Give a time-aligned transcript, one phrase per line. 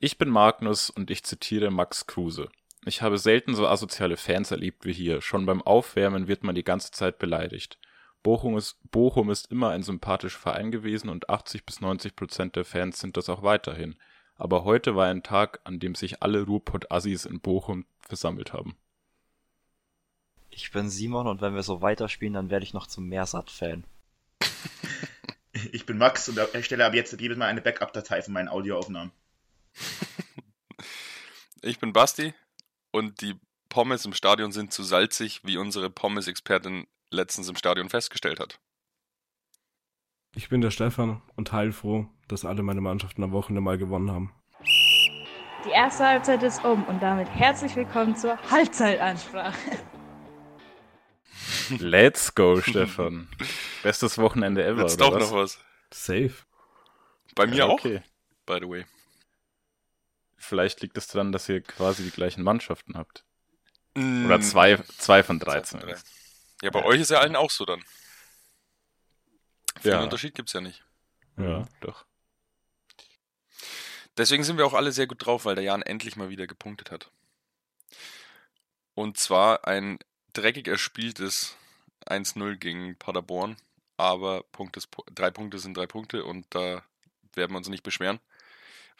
[0.00, 2.48] Ich bin Magnus und ich zitiere Max Kruse.
[2.84, 5.20] Ich habe selten so asoziale Fans erlebt wie hier.
[5.20, 7.80] Schon beim Aufwärmen wird man die ganze Zeit beleidigt.
[8.22, 12.64] Bochum ist, Bochum ist immer ein sympathischer Verein gewesen und 80 bis 90 Prozent der
[12.64, 13.96] Fans sind das auch weiterhin.
[14.36, 18.76] Aber heute war ein Tag, an dem sich alle Ruhrpott-Assis in Bochum versammelt haben.
[20.50, 23.84] Ich bin Simon und wenn wir so weiterspielen, dann werde ich noch zum Meersat-Fan.
[25.72, 29.10] Ich bin Max und erstelle ab jetzt jedes Mal eine Backup-Datei von meinen Audioaufnahmen.
[31.62, 32.34] Ich bin Basti
[32.92, 33.34] und die
[33.68, 38.60] Pommes im Stadion sind zu salzig, wie unsere Pommes-Expertin letztens im Stadion festgestellt hat.
[40.34, 44.32] Ich bin der Stefan und heilfroh, dass alle meine Mannschaften am Wochenende mal gewonnen haben.
[45.64, 49.58] Die erste Halbzeit ist um und damit herzlich willkommen zur Halbzeitansprache.
[51.78, 53.28] Let's go, Stefan.
[53.82, 54.82] Bestes Wochenende ever.
[54.82, 55.30] Jetzt oder doch was?
[55.30, 55.58] noch was.
[55.92, 56.32] Safe.
[57.34, 58.02] Bei mir Ja, auch, okay.
[58.46, 58.86] by the way.
[60.38, 63.24] Vielleicht liegt es daran, dass ihr quasi die gleichen Mannschaften habt.
[63.94, 65.80] Mm, Oder zwei, zwei von zwei 13.
[65.80, 65.98] von drei.
[66.62, 67.82] Ja, bei euch ist ja allen auch so dann.
[69.80, 70.02] Viel Ja.
[70.02, 70.84] Unterschied gibt's ja nicht.
[71.36, 72.04] Ja, doch.
[74.16, 76.90] Deswegen sind wir auch alle sehr gut drauf, weil der Jan endlich mal wieder gepunktet
[76.90, 77.10] hat.
[78.94, 79.98] Und zwar ein
[80.32, 81.56] dreckig erspieltes
[82.06, 83.56] 1-0 gegen Paderborn.
[83.96, 86.82] Aber Punkt ist, drei Punkte sind drei Punkte und da
[87.34, 88.20] werden wir uns nicht beschweren.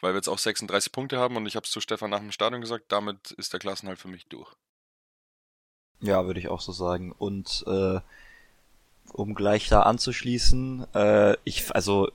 [0.01, 2.31] Weil wir jetzt auch 36 Punkte haben und ich habe es zu Stefan nach dem
[2.31, 4.51] Stadion gesagt, damit ist der Klassenhalt für mich durch.
[6.01, 7.11] Ja, würde ich auch so sagen.
[7.11, 7.99] Und äh,
[9.11, 12.09] um gleich da anzuschließen, äh, ich, also,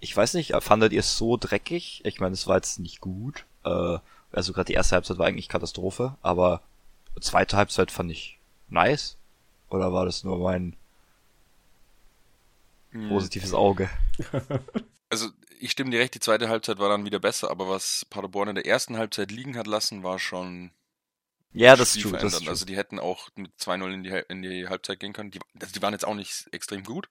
[0.00, 2.00] ich weiß nicht, fandet ihr es so dreckig?
[2.04, 3.44] Ich meine, es war jetzt nicht gut.
[3.64, 3.98] Äh,
[4.32, 6.60] also gerade die erste Halbzeit war eigentlich Katastrophe, aber
[7.20, 9.16] zweite Halbzeit fand ich nice.
[9.70, 10.76] Oder war das nur mein
[12.90, 13.08] Hm.
[13.08, 13.88] positives Auge?
[15.10, 15.30] Also,
[15.60, 18.54] ich stimme dir recht, die zweite Halbzeit war dann wieder besser, aber was Paderborn in
[18.56, 20.72] der ersten Halbzeit liegen hat lassen, war schon
[21.52, 22.40] Ja, das ist true, das verändern.
[22.40, 22.50] ist true.
[22.50, 25.30] Also die hätten auch mit 2-0 in die, in die Halbzeit gehen können.
[25.30, 27.08] Die, also die waren jetzt auch nicht extrem gut,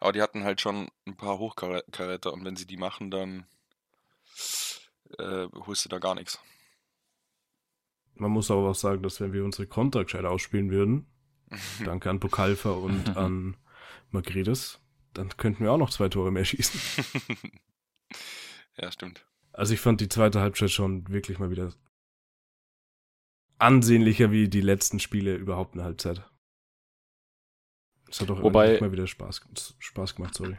[0.00, 3.46] aber die hatten halt schon ein paar Hochkaräter und wenn sie die machen, dann
[5.18, 6.38] äh, holst du da gar nichts.
[8.14, 11.06] Man muss aber auch sagen, dass wenn wir unsere Konter gescheit ausspielen würden,
[11.84, 13.56] danke an Bukalfa und an
[14.10, 14.80] Magrides,
[15.14, 16.80] dann könnten wir auch noch zwei Tore mehr schießen.
[18.76, 19.26] ja, stimmt.
[19.52, 21.72] Also ich fand die zweite Halbzeit schon wirklich mal wieder
[23.58, 26.22] ansehnlicher wie die letzten Spiele überhaupt eine Halbzeit.
[28.08, 29.42] Es hat doch Wobei- mal wieder Spaß,
[29.78, 30.56] Spaß gemacht, sorry.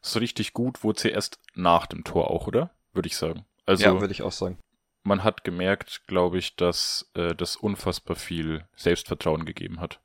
[0.00, 2.74] So richtig gut wurde sie erst nach dem Tor auch, oder?
[2.92, 3.44] Würde ich sagen.
[3.66, 4.58] Also ja, würde ich auch sagen.
[5.04, 10.00] man hat gemerkt, glaube ich, dass äh, das unfassbar viel Selbstvertrauen gegeben hat.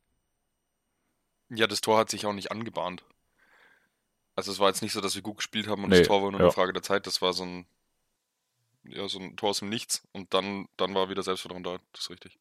[1.49, 3.03] Ja, das Tor hat sich auch nicht angebahnt.
[4.37, 6.21] Also es war jetzt nicht so, dass wir gut gespielt haben und Nee, das Tor
[6.21, 6.45] war nur ja.
[6.45, 7.07] eine Frage der Zeit.
[7.07, 7.65] Das war so ein,
[8.83, 11.79] ja, so ein Tor aus dem Nichts und dann, dann war wieder Selbstvertrauen da.
[11.91, 12.37] Das ist richtig.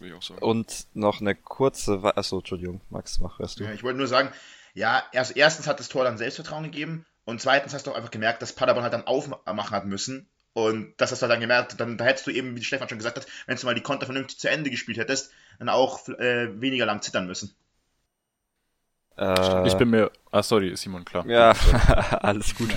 [0.00, 0.42] Will ich auch sagen.
[0.42, 3.64] Und noch eine kurze, achso, Entschuldigung, Max, mach erst du.
[3.64, 4.32] Ja, ich wollte nur sagen,
[4.74, 8.10] ja, erst, erstens hat das Tor dann Selbstvertrauen gegeben und zweitens hast du auch einfach
[8.10, 10.28] gemerkt, dass Paderborn halt dann aufmachen hat müssen.
[10.54, 13.18] Und das hast du dann gemerkt, dann da hättest du eben, wie Stefan schon gesagt
[13.18, 15.30] hat, wenn du mal die Konter vernünftig zu Ende gespielt hättest,
[15.60, 17.54] dann auch äh, weniger lang zittern müssen.
[19.18, 20.10] Äh, Ich bin mir.
[20.30, 21.24] Ah, sorry, Simon, klar.
[21.26, 21.50] Ja,
[22.22, 22.68] alles gut.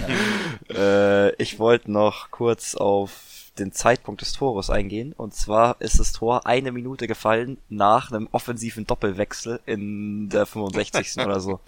[0.73, 5.11] äh, ich wollte noch kurz auf den Zeitpunkt des Tores eingehen.
[5.11, 11.17] Und zwar ist das Tor eine Minute gefallen nach einem offensiven Doppelwechsel in der 65.
[11.25, 11.59] oder so.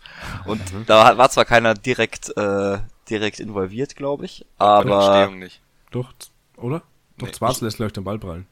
[0.45, 2.77] Und da war zwar keiner direkt, äh,
[3.09, 5.59] direkt involviert, glaube ich, aber Entstehung nicht.
[5.91, 6.13] Doch,
[6.55, 6.81] oder?
[7.17, 7.33] Doch, Nee.
[7.33, 8.47] Zwarz lässt gleich den Ball prallen.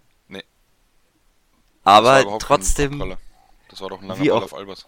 [1.84, 3.16] War aber trotzdem.
[3.70, 4.86] Das war doch ein langer Wie Ball auch- auf Albers.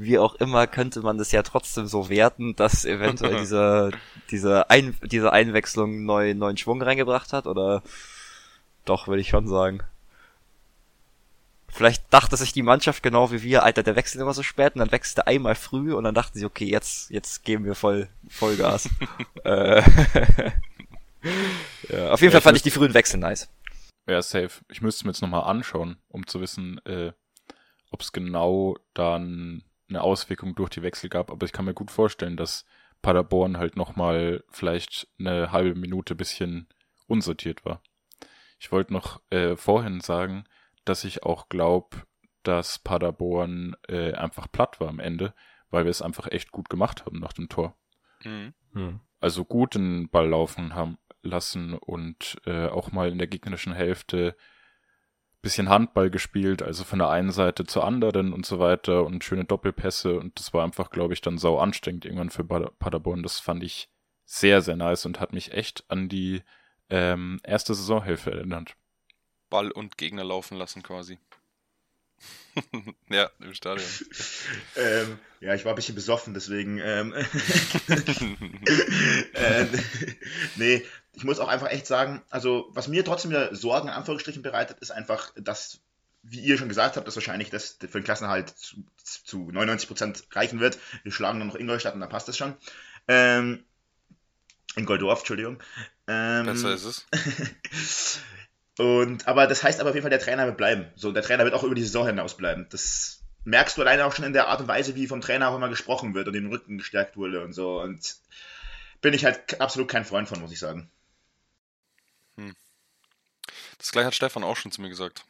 [0.00, 3.90] Wie auch immer, könnte man das ja trotzdem so werten, dass eventuell diese,
[4.30, 7.82] diese, Ein diese Einwechslung neu, neuen Schwung reingebracht hat, oder
[8.84, 9.82] doch, würde ich schon sagen.
[11.68, 14.80] Vielleicht dachte sich die Mannschaft genau wie wir, Alter, der wechselt immer so spät und
[14.80, 18.08] dann wechselt er einmal früh und dann dachten sie, okay, jetzt, jetzt geben wir voll,
[18.28, 18.88] Vollgas.
[19.44, 19.82] äh,
[21.88, 23.48] ja, auf jeden Ja, Fall fand ich die frühen Wechsel nice.
[24.08, 24.50] Ja, safe.
[24.68, 27.12] Ich müsste mir jetzt nochmal anschauen, um zu wissen, äh,
[27.92, 31.30] ob es genau dann eine Auswirkung durch die Wechsel gab.
[31.30, 32.64] Aber ich kann mir gut vorstellen, dass
[33.02, 36.68] Paderborn halt nochmal vielleicht eine halbe Minute bisschen
[37.06, 37.82] unsortiert war.
[38.58, 40.44] Ich wollte noch äh, vorhin sagen,
[40.84, 42.04] dass ich auch glaube,
[42.42, 45.34] dass Paderborn äh, einfach platt war am Ende,
[45.70, 47.76] weil wir es einfach echt gut gemacht haben nach dem Tor
[48.24, 48.52] Mhm.
[48.72, 49.00] Hm.
[49.18, 54.36] also gut den Ball laufen haben lassen und äh, auch mal in der gegnerischen Hälfte
[55.42, 59.44] bisschen Handball gespielt, also von der einen Seite zur anderen und so weiter und schöne
[59.44, 63.22] Doppelpässe und das war einfach, glaube ich, dann sau anstrengend irgendwann für Pader- Paderborn.
[63.22, 63.88] Das fand ich
[64.24, 66.42] sehr, sehr nice und hat mich echt an die
[66.90, 68.76] ähm, erste Saisonhilfe erinnert.
[69.48, 71.18] Ball und Gegner laufen lassen quasi.
[73.10, 73.88] ja, im Stadion.
[74.76, 76.78] Ähm, ja, ich war ein bisschen besoffen, deswegen.
[76.78, 77.12] Ähm,
[79.32, 79.66] äh,
[80.56, 84.42] nee, ich muss auch einfach echt sagen, also was mir trotzdem wieder Sorgen in Anführungsstrichen
[84.42, 85.80] bereitet, ist einfach, dass,
[86.22, 90.60] wie ihr schon gesagt habt, dass wahrscheinlich das für den Klassenhalt zu, zu 99% reichen
[90.60, 90.78] wird.
[91.02, 92.54] Wir schlagen dann noch Ingolstadt und dann passt das schon.
[93.08, 93.64] Ähm,
[94.76, 95.58] in Goldorf, Entschuldigung.
[96.06, 98.20] Ähm, Besser ist es.
[98.78, 100.86] Und, aber das heißt aber auf jeden Fall, der Trainer wird bleiben.
[100.96, 102.66] So, der Trainer wird auch über die Saison hinaus bleiben.
[102.70, 105.56] Das merkst du alleine auch schon in der Art und Weise, wie vom Trainer auch
[105.56, 107.80] immer gesprochen wird und den Rücken gestärkt wurde und so.
[107.80, 108.16] Und
[109.02, 110.90] bin ich halt absolut kein Freund von, muss ich sagen.
[113.78, 115.24] Das gleiche hat Stefan auch schon zu mir gesagt.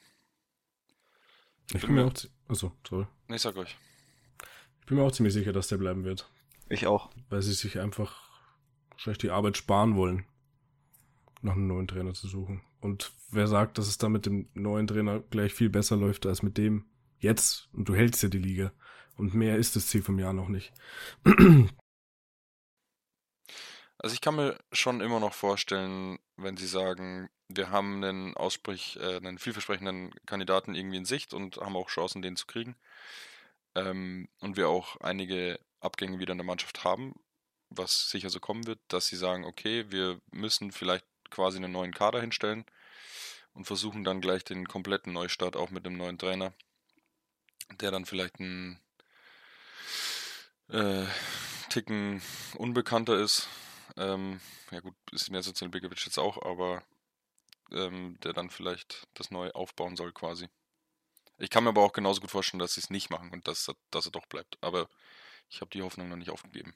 [1.73, 2.13] Ich bin mir auch,
[2.49, 3.07] also, sorry.
[3.29, 3.77] Nee, ich sag euch.
[4.81, 6.29] Ich bin mir auch ziemlich sicher, dass der bleiben wird.
[6.69, 7.11] Ich auch.
[7.29, 8.29] Weil sie sich einfach
[8.91, 10.27] wahrscheinlich die Arbeit sparen wollen,
[11.43, 12.63] nach einem neuen Trainer zu suchen.
[12.81, 16.43] Und wer sagt, dass es da mit dem neuen Trainer gleich viel besser läuft als
[16.43, 16.87] mit dem
[17.19, 17.69] jetzt?
[17.73, 18.73] Und du hältst ja die Liga.
[19.17, 20.73] Und mehr ist das Ziel vom Jahr noch nicht.
[24.03, 28.99] Also ich kann mir schon immer noch vorstellen, wenn sie sagen, wir haben einen Aussprich,
[28.99, 32.77] äh, einen vielversprechenden Kandidaten irgendwie in Sicht und haben auch Chancen, den zu kriegen.
[33.75, 37.15] Ähm, und wir auch einige Abgänge wieder in der Mannschaft haben,
[37.69, 41.93] was sicher so kommen wird, dass sie sagen, okay, wir müssen vielleicht quasi einen neuen
[41.93, 42.65] Kader hinstellen
[43.53, 46.55] und versuchen dann gleich den kompletten Neustart auch mit einem neuen Trainer,
[47.81, 48.81] der dann vielleicht ein
[50.69, 51.05] äh,
[51.69, 52.23] Ticken
[52.57, 53.47] unbekannter ist.
[53.97, 54.41] Ähm,
[54.71, 56.83] ja gut, ist der Sozial Begovic jetzt auch, aber
[57.73, 60.49] ähm, der dann vielleicht das neu aufbauen soll quasi.
[61.39, 63.71] Ich kann mir aber auch genauso gut vorstellen, dass sie es nicht machen und dass,
[63.91, 64.59] dass er doch bleibt.
[64.61, 64.89] Aber
[65.49, 66.75] ich habe die Hoffnung noch nicht aufgegeben.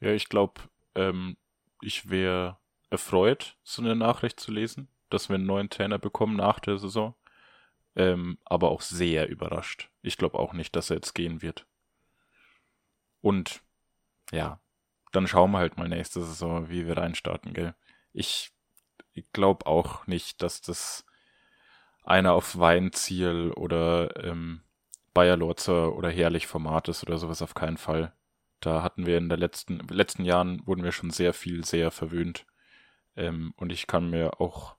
[0.00, 0.60] Ja, ich glaube,
[0.94, 1.36] ähm,
[1.80, 2.58] ich wäre
[2.90, 7.14] erfreut, so eine Nachricht zu lesen, dass wir einen neuen Trainer bekommen nach der Saison.
[7.96, 9.90] Ähm, aber auch sehr überrascht.
[10.02, 11.66] Ich glaube auch nicht, dass er jetzt gehen wird.
[13.20, 13.62] Und
[14.30, 14.60] ja,
[15.12, 17.74] dann schauen wir halt mal nächste Saison, wie wir reinstarten, gell?
[18.12, 18.52] Ich,
[19.12, 21.04] ich glaube auch nicht, dass das
[22.04, 24.62] einer auf Weinziel oder ähm,
[25.14, 28.12] Bayer Lorzer oder Herrlich Format ist oder sowas auf keinen Fall.
[28.60, 32.46] Da hatten wir in den letzten, letzten Jahren wurden wir schon sehr viel, sehr verwöhnt.
[33.16, 34.76] Ähm, und ich kann mir auch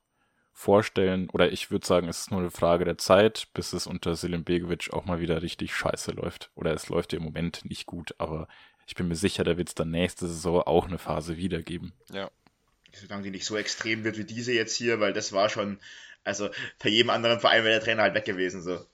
[0.52, 4.14] vorstellen, oder ich würde sagen, es ist nur eine Frage der Zeit, bis es unter
[4.14, 6.50] Selim Begovic auch mal wieder richtig scheiße läuft.
[6.54, 8.48] Oder es läuft im Moment nicht gut, aber
[8.92, 11.94] ich bin mir sicher, da wird es dann nächste Saison auch eine Phase wiedergeben.
[12.12, 12.30] Ja,
[12.92, 15.78] Solange die nicht so extrem wird wie diese jetzt hier, weil das war schon,
[16.24, 18.84] also bei jedem anderen Verein wäre der Trainer halt weg gewesen, so.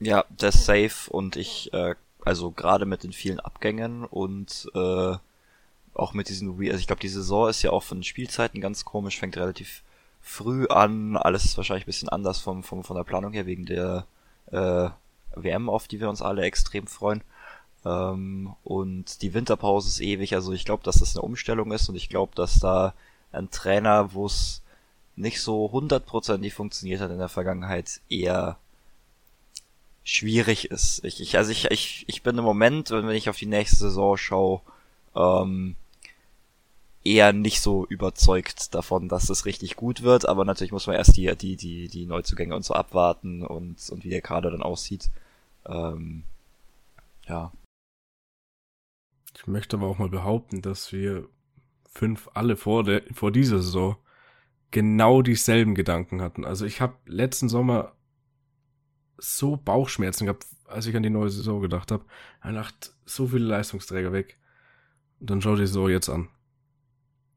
[0.00, 1.94] Ja, das safe und ich, äh,
[2.24, 5.16] also gerade mit den vielen Abgängen und äh,
[5.92, 8.86] auch mit diesen, also ich glaube, die Saison ist ja auch von den Spielzeiten ganz
[8.86, 9.82] komisch, fängt relativ
[10.22, 13.66] früh an, alles ist wahrscheinlich ein bisschen anders vom, vom, von der Planung her wegen
[13.66, 14.06] der
[14.46, 14.88] äh,
[15.34, 17.22] WM, auf die wir uns alle extrem freuen.
[17.88, 21.96] Ähm, und die Winterpause ist ewig, also ich glaube, dass das eine Umstellung ist und
[21.96, 22.92] ich glaube, dass da
[23.32, 24.62] ein Trainer, wo es
[25.16, 28.58] nicht so hundertprozentig funktioniert hat in der Vergangenheit, eher
[30.04, 31.04] schwierig ist.
[31.04, 34.16] Ich, ich, also ich, ich, ich bin im Moment, wenn ich auf die nächste Saison
[34.16, 34.60] schaue,
[35.14, 35.76] ähm,
[37.04, 41.16] eher nicht so überzeugt davon, dass es richtig gut wird, aber natürlich muss man erst
[41.16, 45.10] die, die, die, die Neuzugänge und so abwarten und, und wie der Kader dann aussieht.
[45.66, 46.24] Ähm,
[47.28, 47.50] ja.
[49.38, 51.28] Ich möchte aber auch mal behaupten, dass wir
[51.88, 53.96] fünf alle vor der vor dieser Saison
[54.72, 56.44] genau dieselben Gedanken hatten.
[56.44, 57.92] Also ich habe letzten Sommer
[59.16, 62.04] so Bauchschmerzen gehabt, als ich an die neue Saison gedacht habe.
[62.42, 64.38] Er dachte, so viele Leistungsträger weg.
[65.20, 66.28] Und dann schau dir die Saison jetzt an.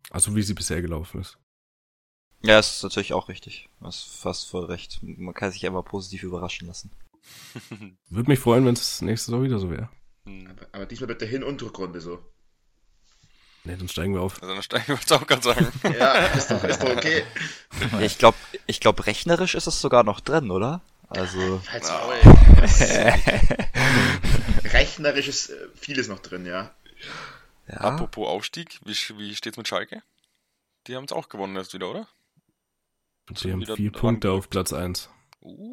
[0.09, 1.37] Also wie sie bisher gelaufen ist.
[2.41, 3.69] Ja, es ist natürlich auch richtig.
[3.79, 4.99] Du hast fast voll recht.
[5.03, 6.91] Man kann sich einfach positiv überraschen lassen.
[8.09, 9.89] Würde mich freuen, wenn es nächste Saison wieder so wäre.
[10.25, 10.47] Hm.
[10.47, 12.19] Aber, aber diesmal bitte Hin- und Rückrunde so.
[13.63, 14.41] Ne, dann steigen wir auf.
[14.41, 15.67] Also dann steigen wir jetzt auch gerade sagen.
[15.97, 17.23] Ja, ist doch, ist doch okay.
[17.91, 20.81] Ja, ich glaube, ich glaub, rechnerisch ist es sogar noch drin, oder?
[21.09, 21.61] Also.
[21.69, 22.01] Halt's Ah.
[22.07, 22.15] Maul.
[24.63, 26.73] Rechnerisch ist äh, vieles noch drin, ja.
[27.67, 27.77] Ja.
[27.77, 30.01] Apropos Aufstieg, wie, wie steht's mit Schalke?
[30.87, 32.07] Die haben es auch gewonnen erst wieder, oder?
[33.35, 34.49] Sie haben vier Punkte auf.
[34.49, 35.09] Platz eins.
[35.41, 35.70] Uh,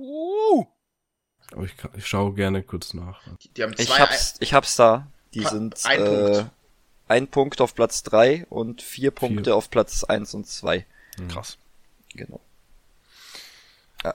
[1.52, 3.20] Aber ich, kann- ich schaue gerne kurz nach.
[3.42, 3.98] Die, die haben Ich zwei.
[4.00, 5.06] hab's, ich hab's da.
[5.34, 6.50] Die Pa- sind ein äh, Punkt.
[7.08, 10.86] ein Punkt auf Platz drei und vier Punkte auf Platz eins und zwei.
[11.28, 11.58] krass.
[12.14, 12.40] Genau.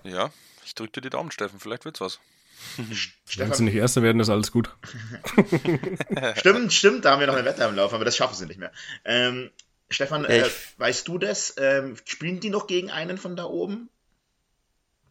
[0.04, 0.32] Ja,
[0.66, 2.20] ich drück dir die Daumen, Steffen, vielleicht wird's was.
[2.78, 4.70] Wenn sie Stefan, nicht Erster werden, ist alles gut.
[6.36, 8.60] stimmt, stimmt, da haben wir noch eine Wette am Laufen, aber das schaffen sie nicht
[8.60, 8.72] mehr.
[9.04, 9.52] Ähm,
[9.90, 11.56] Stefan, Ja, äh, ich- weißt du das?
[11.58, 13.90] Ähm, spielen die noch gegen einen von da oben?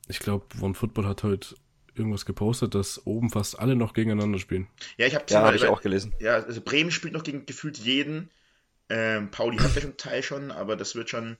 [0.08, 1.54] Ich glaube, One Football hat heute
[1.94, 4.66] irgendwas gepostet, dass oben fast alle noch gegeneinander spielen.
[4.96, 6.14] Ja, ich habe Ja, habe ich auch gelesen.
[6.20, 8.30] Ja, also Bremen spielt noch gegen gefühlt jeden.
[8.88, 11.36] Ähm, Pauli hat ja schon einen Teil schon, aber das wird schon,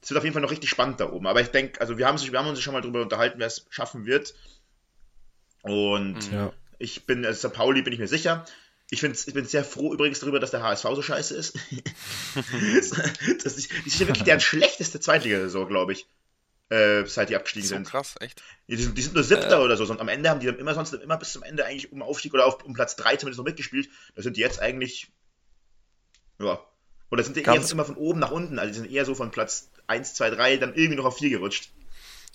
[0.00, 1.26] das wird auf jeden Fall noch richtig spannend da oben.
[1.26, 3.46] Aber ich denke, also wir haben, sich, wir haben uns schon mal drüber unterhalten, wer
[3.46, 4.34] es schaffen wird.
[5.62, 6.32] Und.
[6.32, 6.52] Ja.
[6.78, 7.54] ich bin, also St.
[7.54, 8.44] Pauli bin ich mir sicher.
[8.90, 11.58] Ich, ich bin sehr froh übrigens darüber, dass der HSV so scheiße ist.
[12.34, 16.06] das ist, das ist ja wirklich deren schlechteste Zweitligasaison, glaube ich.
[16.70, 17.86] Äh, seit die abgestiegen So sind.
[17.88, 18.42] krass, echt.
[18.66, 20.74] Die sind, die sind nur Siebter oder so, und am Ende haben die dann immer
[20.74, 23.46] sonst immer bis zum Ende eigentlich um Aufstieg oder auf, um Platz 3 zumindest noch
[23.46, 23.88] mitgespielt.
[24.14, 25.08] Da sind die jetzt eigentlich.
[26.38, 26.60] Ja.
[27.10, 29.14] Oder sind die eher Ganz- immer von oben nach unten, also die sind eher so
[29.14, 31.70] von Platz 1, 2, 3 dann irgendwie noch auf 4 gerutscht.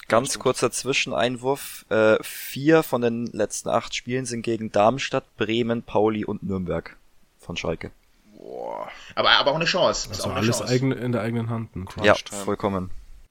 [0.08, 0.44] Ganz stimmt.
[0.44, 1.86] kurzer Zwischeneinwurf.
[1.90, 6.98] Äh, vier von den letzten acht Spielen sind gegen Darmstadt, Bremen, Pauli und Nürnberg
[7.40, 7.92] von Schalke.
[8.36, 8.90] Boah.
[9.16, 10.08] Aber, aber auch eine Chance.
[10.10, 10.74] Ist Also auch eine alles Chance.
[10.74, 11.76] eigen, in der eigenen Hand.
[11.76, 11.86] ne?
[12.02, 12.90] Ja, vollkommen.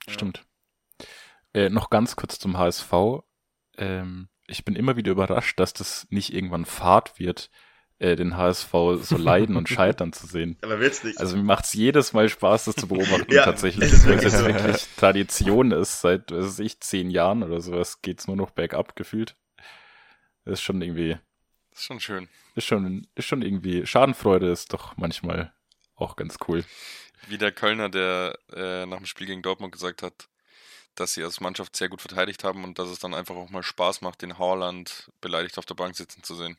[0.09, 0.45] Stimmt.
[1.55, 2.93] Äh, noch ganz kurz zum HSV.
[3.77, 7.51] Ähm, ich bin immer wieder überrascht, dass das nicht irgendwann Fahrt wird,
[7.99, 10.59] äh, den HSV so leiden und scheitern zu sehen.
[10.63, 11.19] Aber wird's nicht.
[11.19, 13.85] Also mir macht's jedes Mal Spaß, das zu beobachten Ja, tatsächlich.
[13.85, 14.47] es ist Weil wirklich das so.
[14.47, 18.97] wirklich Tradition ist, seit, was weiß ich, zehn Jahren oder sowas geht's nur noch bergab
[18.97, 19.37] gefühlt.
[20.45, 21.17] Das ist schon irgendwie,
[21.71, 22.29] Das ist schon schön.
[22.57, 25.53] ist schon, ist schon irgendwie, Schadenfreude ist doch manchmal
[25.95, 26.65] auch ganz cool.
[27.29, 30.29] Wie der Kölner, der äh, nach dem Spiel gegen Dortmund gesagt hat,
[30.95, 33.63] dass sie als Mannschaft sehr gut verteidigt haben und dass es dann einfach auch mal
[33.63, 36.59] Spaß macht, den Haaland beleidigt auf der Bank sitzen zu sehen.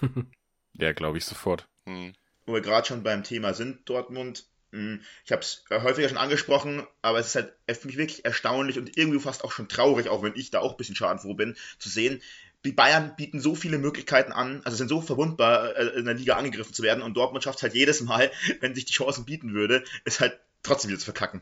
[0.72, 1.68] Ja, glaube ich sofort.
[1.86, 2.14] Hm.
[2.46, 4.46] Wo wir gerade schon beim Thema sind, Dortmund.
[4.72, 8.78] mh, Ich habe es häufiger schon angesprochen, aber es ist halt für mich wirklich erstaunlich
[8.78, 11.56] und irgendwie fast auch schon traurig, auch wenn ich da auch ein bisschen schadenfroh bin,
[11.78, 12.22] zu sehen,
[12.64, 16.36] die Bayern bieten so viele Möglichkeiten an, also sind so verwundbar, äh, in der Liga
[16.36, 19.54] angegriffen zu werden und Dortmund schafft es halt jedes Mal, wenn sich die Chancen bieten
[19.54, 21.40] würde, es halt trotzdem wieder zu verkacken.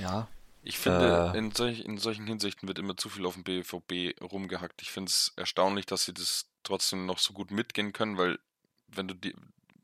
[0.00, 0.28] Ja.
[0.62, 1.38] Ich finde, Äh.
[1.38, 4.82] in, solch, in solchen Hinsichten wird immer zu viel auf dem BVB rumgehackt.
[4.82, 8.38] Ich finde es erstaunlich, dass sie das trotzdem noch so gut mitgehen können, weil
[8.88, 9.34] wenn du die,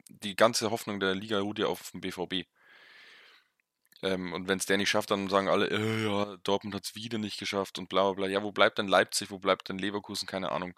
[0.09, 2.47] die ganze Hoffnung der Liga ruht ja auf dem BVB.
[4.03, 6.97] Ähm, und wenn es der nicht schafft, dann sagen alle, äh, ja, Dortmund hat es
[6.97, 8.27] wieder nicht geschafft und bla bla bla.
[8.27, 10.27] Ja, wo bleibt denn Leipzig, wo bleibt denn Leverkusen?
[10.27, 10.75] Keine Ahnung.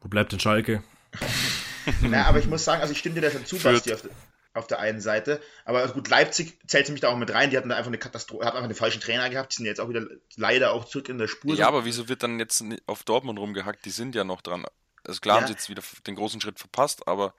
[0.00, 0.82] Wo bleibt denn Schalke?
[2.00, 3.58] Na, aber ich muss sagen, also ich stimme dir da schon zu.
[3.58, 4.10] Basti, auf, der-
[4.54, 5.40] auf der einen Seite.
[5.64, 7.50] Aber gut, Leipzig zählt mich da auch mit rein.
[7.50, 9.52] Die hatten da einfach eine Katastrophe, haben einfach den falschen Trainer gehabt.
[9.52, 10.06] Die sind jetzt auch wieder
[10.36, 11.54] leider auch zurück in der Spur.
[11.54, 13.84] Ja, aber wieso wird dann jetzt auf Dortmund rumgehackt?
[13.84, 14.64] Die sind ja noch dran.
[15.06, 15.40] Also klar Ja.
[15.42, 17.34] haben sie jetzt wieder den großen Schritt verpasst, aber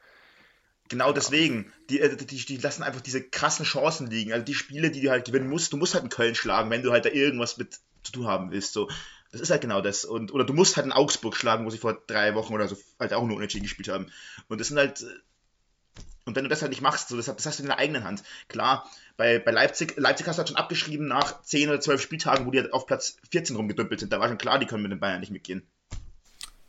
[0.87, 1.73] Genau deswegen.
[1.89, 4.33] Die, äh, die, die lassen einfach diese krassen Chancen liegen.
[4.33, 6.83] Also die Spiele, die du halt gewinnen musst, du musst halt in Köln schlagen, wenn
[6.83, 8.73] du halt da irgendwas mit zu tun haben willst.
[8.73, 8.87] So.
[9.31, 10.05] Das ist halt genau das.
[10.05, 12.77] Und, oder du musst halt in Augsburg schlagen, wo sie vor drei Wochen oder so
[12.99, 14.11] halt auch nur unentschieden gespielt haben.
[14.47, 15.03] Und das sind halt.
[16.25, 18.03] Und wenn du das halt nicht machst, so, das, das hast du in der eigenen
[18.03, 18.23] Hand.
[18.47, 22.45] Klar, bei, bei Leipzig, Leipzig hast du halt schon abgeschrieben nach 10 oder 12 Spieltagen,
[22.45, 24.11] wo die halt auf Platz 14 rumgedümpelt sind.
[24.11, 25.61] Da war schon klar, die können mit den Bayern nicht mitgehen.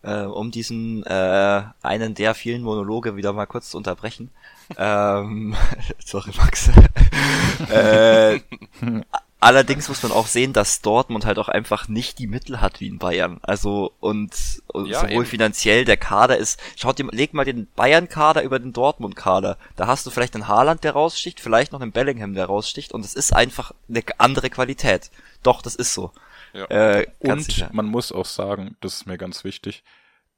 [0.02, 4.30] Äh, um diesen äh, einen der vielen Monologe wieder mal kurz zu unterbrechen.
[4.76, 5.56] ähm,
[6.04, 6.70] sorry, Max.
[7.70, 8.40] äh,
[9.46, 12.88] allerdings muss man auch sehen, dass Dortmund halt auch einfach nicht die Mittel hat wie
[12.88, 13.38] in Bayern.
[13.42, 14.34] Also und,
[14.66, 15.24] und Ja, sowohl eben.
[15.26, 16.60] finanziell der Kader ist.
[16.76, 19.56] Schaut dir, leg mal den Bayern-Kader über den Dortmund-Kader.
[19.76, 22.92] Da hast du vielleicht einen Haaland, der raussticht, vielleicht noch einen Bellingham, der raussticht.
[22.92, 25.10] Und es ist einfach eine andere Qualität.
[25.42, 26.12] Doch, das ist so.
[26.52, 26.64] Ja.
[26.66, 27.70] Äh, Und sicher.
[27.72, 29.82] man muss auch sagen, das ist mir ganz wichtig,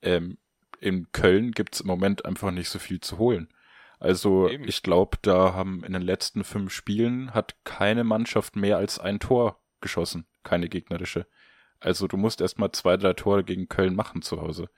[0.02, 0.36] ähm,
[0.80, 3.48] in Köln gibt's im Moment einfach nicht so viel zu holen.
[4.00, 4.64] Also Eben.
[4.66, 9.18] ich glaube, da haben in den letzten fünf Spielen hat keine Mannschaft mehr als ein
[9.18, 11.26] Tor geschossen, keine gegnerische.
[11.80, 14.68] Also du musst erstmal zwei, drei Tore gegen Köln machen zu Hause.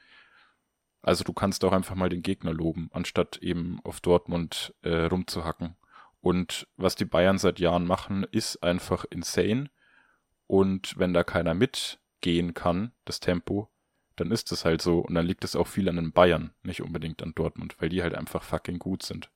[1.03, 5.77] Also du kannst auch einfach mal den Gegner loben, anstatt eben auf Dortmund äh, rumzuhacken.
[6.21, 9.71] Und was die Bayern seit Jahren machen, ist einfach insane.
[10.47, 13.71] Und wenn da keiner mitgehen kann, das Tempo,
[14.21, 15.01] dann ist es halt so.
[15.01, 18.03] Und dann liegt es auch viel an den Bayern, nicht unbedingt an Dortmund, weil die
[18.03, 19.31] halt einfach fucking gut sind.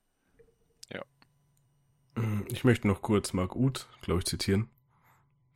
[2.48, 4.68] Ich möchte noch kurz Marc Uth, glaube ich, zitieren,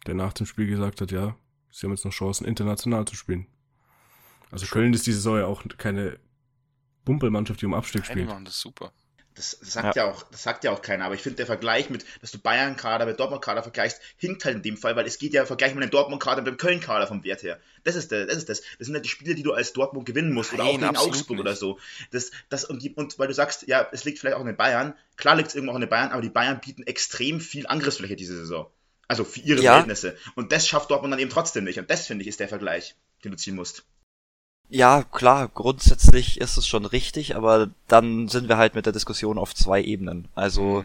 [0.07, 1.37] der nach dem Spiel gesagt hat, ja,
[1.71, 3.47] sie haben jetzt noch Chancen, international zu spielen.
[4.51, 6.19] Also Köln ist diese Saison ja auch keine
[7.05, 8.29] Bumpelmannschaft, die um Abstieg Nein, die spielt.
[8.29, 8.93] machen das super.
[9.39, 12.05] Das sagt ja, auch, das sagt ja auch keiner, aber ich finde der Vergleich mit,
[12.21, 15.47] dass du Bayern-Kader mit Dortmund-Kader vergleichst, hinkt halt in dem Fall, weil es geht ja
[15.47, 17.61] vergleich mit dem Dortmund-Kader mit dem Köln-Kader vom Wert her.
[17.85, 18.63] Das ist der, das ist das.
[18.79, 20.97] Das sind halt die Spiele, die du als Dortmund gewinnen musst oder Nein, auch gegen
[20.97, 21.41] Augsburg nicht.
[21.41, 21.79] oder so.
[22.11, 24.57] Das, das und, die, und weil du sagst, ja, es liegt vielleicht auch in den
[24.57, 24.95] Bayern.
[25.17, 28.17] Klar liegt es irgendwo auch in den Bayern, aber die Bayern bieten extrem viel Angriffsfläche
[28.17, 28.69] diese Saison.
[29.07, 29.71] Also für ihre Ja.
[29.71, 30.17] Verhältnisse.
[30.35, 31.79] Und das schafft Dortmund dann eben trotzdem nicht.
[31.79, 33.85] Und das, finde ich, ist der Vergleich, den du ziehen musst.
[34.71, 39.39] Ja, klar, grundsätzlich ist es schon richtig, aber dann sind wir halt mit der Diskussion
[39.39, 40.29] auf zwei Ebenen.
[40.35, 40.85] Also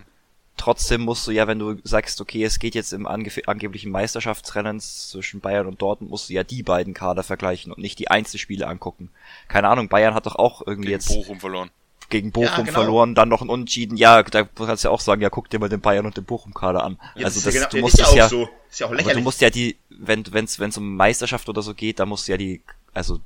[0.55, 4.79] trotzdem musst du ja, wenn du sagst, okay, es geht jetzt im ange angeblichen Meisterschaftsrennen
[4.79, 8.67] zwischen Bayern und Dortmund, musst du ja die beiden Kader vergleichen und nicht die Einzelspiele
[8.67, 9.09] angucken.
[9.49, 11.69] Keine Ahnung, Bayern hat doch auch irgendwie Gegen jetzt Bochum verloren.
[12.09, 12.71] gegen Bochum Ja, genau.
[12.71, 13.97] verloren, dann noch ein Unentschieden.
[13.97, 16.23] Ja, da kannst du ja auch sagen, ja, guck dir mal den Bayern und den
[16.23, 16.97] Bochum-Kader an.
[17.15, 18.47] Ja, also ist das, ja genau- du ist musst auch ja, so.
[18.71, 21.73] Ist ja auch aber du musst ja die, wenn wenn's wenn's um Meisterschaft oder so
[21.73, 22.61] geht, da musst du ja die,
[22.93, 23.19] also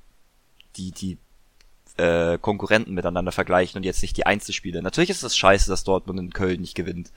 [0.78, 1.18] die die
[1.98, 4.82] äh, Konkurrenten miteinander vergleichen und jetzt nicht die Einzelspiele.
[4.82, 7.12] Natürlich ist es scheiße, dass Dortmund in Köln nicht gewinnt.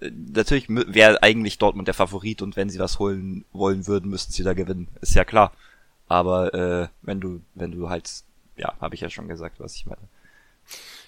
[0.00, 4.32] Äh, Natürlich wäre eigentlich Dortmund der Favorit und wenn sie was holen wollen würden, müssten
[4.32, 4.88] sie da gewinnen.
[5.00, 5.52] Ist ja klar.
[6.08, 8.10] Aber äh, wenn du wenn du halt,
[8.56, 10.08] ja, habe ich ja schon gesagt, was ich meine.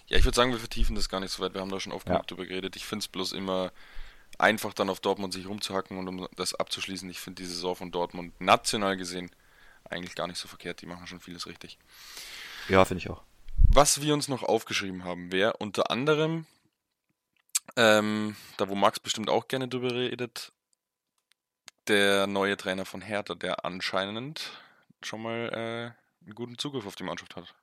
[0.07, 1.55] Ja, ich würde sagen, wir vertiefen das gar nicht so weit.
[1.55, 2.15] Wir haben da schon oft Ja.
[2.15, 2.77] genug drüber geredet.
[2.77, 3.73] Ich finde es bloß immer
[4.39, 7.11] einfach, dann auf Dortmund sich rumzuhacken und um das abzuschließen.
[7.11, 9.31] Ich finde die Saison von Dortmund national gesehen
[9.91, 10.81] eigentlich gar nicht so verkehrt.
[10.83, 11.79] Die machen schon vieles richtig.
[12.69, 13.23] Ja, finde ich auch.
[13.71, 16.47] Was wir uns noch aufgeschrieben haben, wäre unter anderem,
[17.77, 20.53] ähm, da wo Max bestimmt auch gerne drüber redet,
[21.87, 24.51] der neue Trainer von Hertha, der anscheinend
[25.03, 27.55] schon mal äh, einen guten Zugriff auf die Mannschaft hat.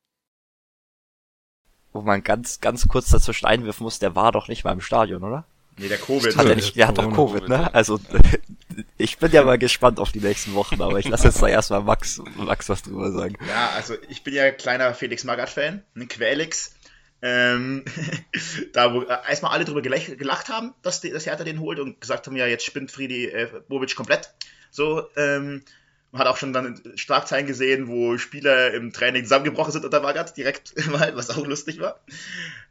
[1.93, 5.23] Wo man ganz, ganz kurz dazwischen einwerfen muss, der war doch nicht mal im Stadion,
[5.23, 5.45] oder?
[5.77, 6.35] Nee, der Covid.
[6.37, 7.13] Hat Ja, er nicht, der hat doch.
[7.13, 7.73] Covid, ne?
[7.73, 7.99] Also,
[8.97, 11.81] ich bin ja mal gespannt auf die nächsten Wochen, aber ich lasse jetzt da erstmal
[11.81, 13.35] Max, Max was drüber sagen.
[13.47, 16.75] Ja, also ich bin ja kleiner Felix Magath-Fan, ein Quelix.
[17.21, 17.83] Ähm,
[18.73, 21.99] da wo äh, erstmal alle drüber gelacht haben, dass, die, dass Hertha den holt und
[21.99, 24.33] gesagt haben, ja, jetzt spinnt Friedi äh, Bobic komplett.
[24.69, 25.63] So, ähm,
[26.11, 30.37] man hat auch schon dann Schlagzeilen gesehen, wo Spieler im Training zusammengebrochen sind unter Magath,
[30.37, 31.99] direkt mal, was auch lustig war.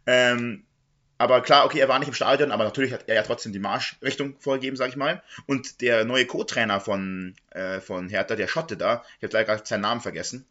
[0.07, 0.65] Ähm,
[1.19, 3.59] aber klar, okay, er war nicht im Stadion, aber natürlich hat er ja trotzdem die
[3.59, 5.23] Marschrichtung vorgegeben, sag ich mal.
[5.47, 9.67] Und der neue Co-Trainer von, äh, von Hertha, der Schotte da, ich habe leider gerade
[9.67, 10.45] seinen Namen vergessen,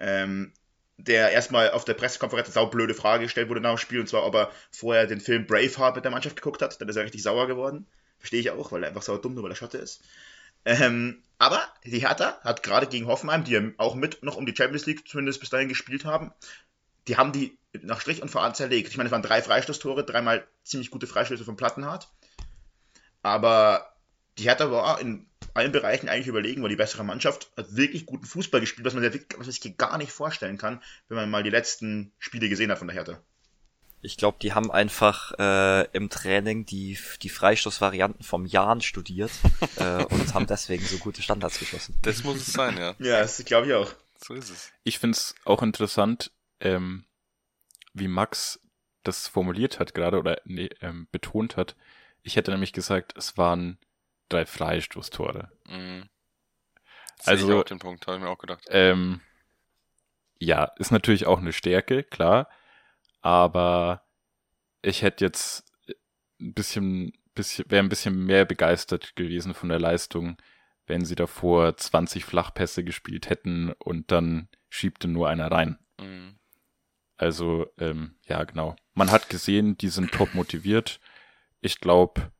[0.00, 0.52] ähm,
[0.98, 4.24] der erstmal auf der Pressekonferenz eine saublöde Frage gestellt wurde nach dem Spiel, und zwar,
[4.26, 6.80] ob er vorher den Film Braveheart mit der Mannschaft geguckt hat.
[6.80, 7.86] Dann ist er richtig sauer geworden.
[8.18, 10.02] Verstehe ich auch, weil er einfach sauer dumm, nur weil er Schotte ist.
[10.64, 14.54] Ähm, aber die Hertha hat gerade gegen Hoffenheim, die ja auch mit noch um die
[14.54, 16.32] Champions League zumindest bis dahin gespielt haben,
[17.08, 18.88] die haben die nach Strich und Faden zerlegt.
[18.88, 22.08] Ich meine, es waren drei Freistoßtore, dreimal ziemlich gute Freistöße von Plattenhardt.
[23.22, 23.94] Aber
[24.38, 28.24] die Hertha war in allen Bereichen eigentlich überlegen, war die bessere Mannschaft, hat wirklich guten
[28.24, 31.42] Fußball gespielt, was man, sich- was man sich gar nicht vorstellen kann, wenn man mal
[31.42, 33.20] die letzten Spiele gesehen hat von der Hertha.
[34.04, 39.30] Ich glaube, die haben einfach äh, im Training die, die Freistoßvarianten vom Jan studiert
[39.76, 41.96] äh, und haben deswegen so gute Standards geschossen.
[42.02, 42.96] Das muss es sein, ja.
[42.98, 43.92] Ja, das glaube ich auch.
[44.26, 44.70] So ist es.
[44.82, 46.32] Ich find's auch interessant,
[46.62, 47.04] ähm,
[47.92, 48.60] wie Max
[49.02, 51.76] das formuliert hat gerade oder nee, ähm, betont hat.
[52.22, 53.78] Ich hätte nämlich gesagt, es waren
[54.28, 55.50] drei Freistoßtore.
[55.66, 56.08] Mhm.
[57.24, 58.64] Also- ich den Punkt, habe ich mir auch gedacht.
[58.68, 59.20] Ähm,
[60.38, 62.48] ja, ist natürlich auch eine Stärke, klar.
[63.20, 64.04] Aber
[64.82, 65.64] ich hätte jetzt
[66.40, 70.36] ein bisschen, bisschen wäre ein bisschen mehr begeistert gewesen von der Leistung,
[70.86, 75.78] wenn sie davor 20 Flachpässe gespielt hätten und dann schiebte nur einer rein.
[76.00, 76.38] Mhm.
[77.16, 78.76] Also, ähm, ja, genau.
[78.94, 81.00] Man hat gesehen, die sind top motiviert.
[81.60, 82.32] Ich glaube,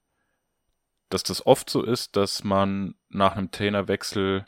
[1.08, 4.44] dass das oft so ist, dass man nach einem Trainerwechsel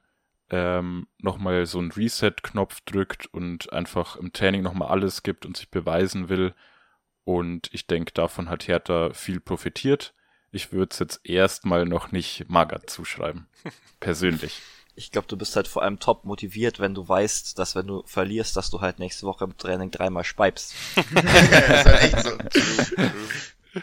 [0.51, 5.71] ähm, nochmal so einen Reset-Knopf drückt und einfach im Training nochmal alles gibt und sich
[5.71, 6.55] beweisen will.
[7.25, 10.15] Und ich denke, davon hat Hertha viel profitiert.
[10.53, 13.47] Ich würde es jetzt erstmal noch nicht Magath zuschreiben.
[14.01, 14.63] Persönlich.
[14.97, 18.03] Ich glaube, du bist halt vor allem top motiviert, wenn du weißt, dass wenn du
[18.07, 20.75] verlierst, dass du halt nächste Woche im Training dreimal speibst.
[20.95, 23.81] das ist halt echt so.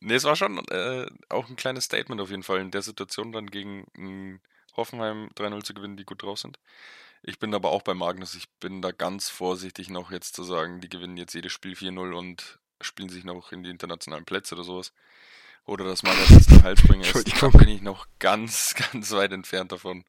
[0.00, 3.32] Nee, es war schon äh, auch ein kleines Statement auf jeden Fall, in der Situation
[3.32, 4.38] dann gegen mh,
[4.76, 6.58] Hoffenheim 3-0 zu gewinnen, die gut drauf sind.
[7.22, 10.80] Ich bin aber auch bei Magnus, ich bin da ganz vorsichtig noch jetzt zu sagen,
[10.80, 14.62] die gewinnen jetzt jedes Spiel 4-0 und spielen sich noch in die internationalen Plätze oder
[14.62, 14.92] sowas.
[15.66, 17.42] Oder dass Magath jetzt der Heilsbringer ist.
[17.42, 20.04] Da bin ich noch ganz, ganz weit entfernt davon.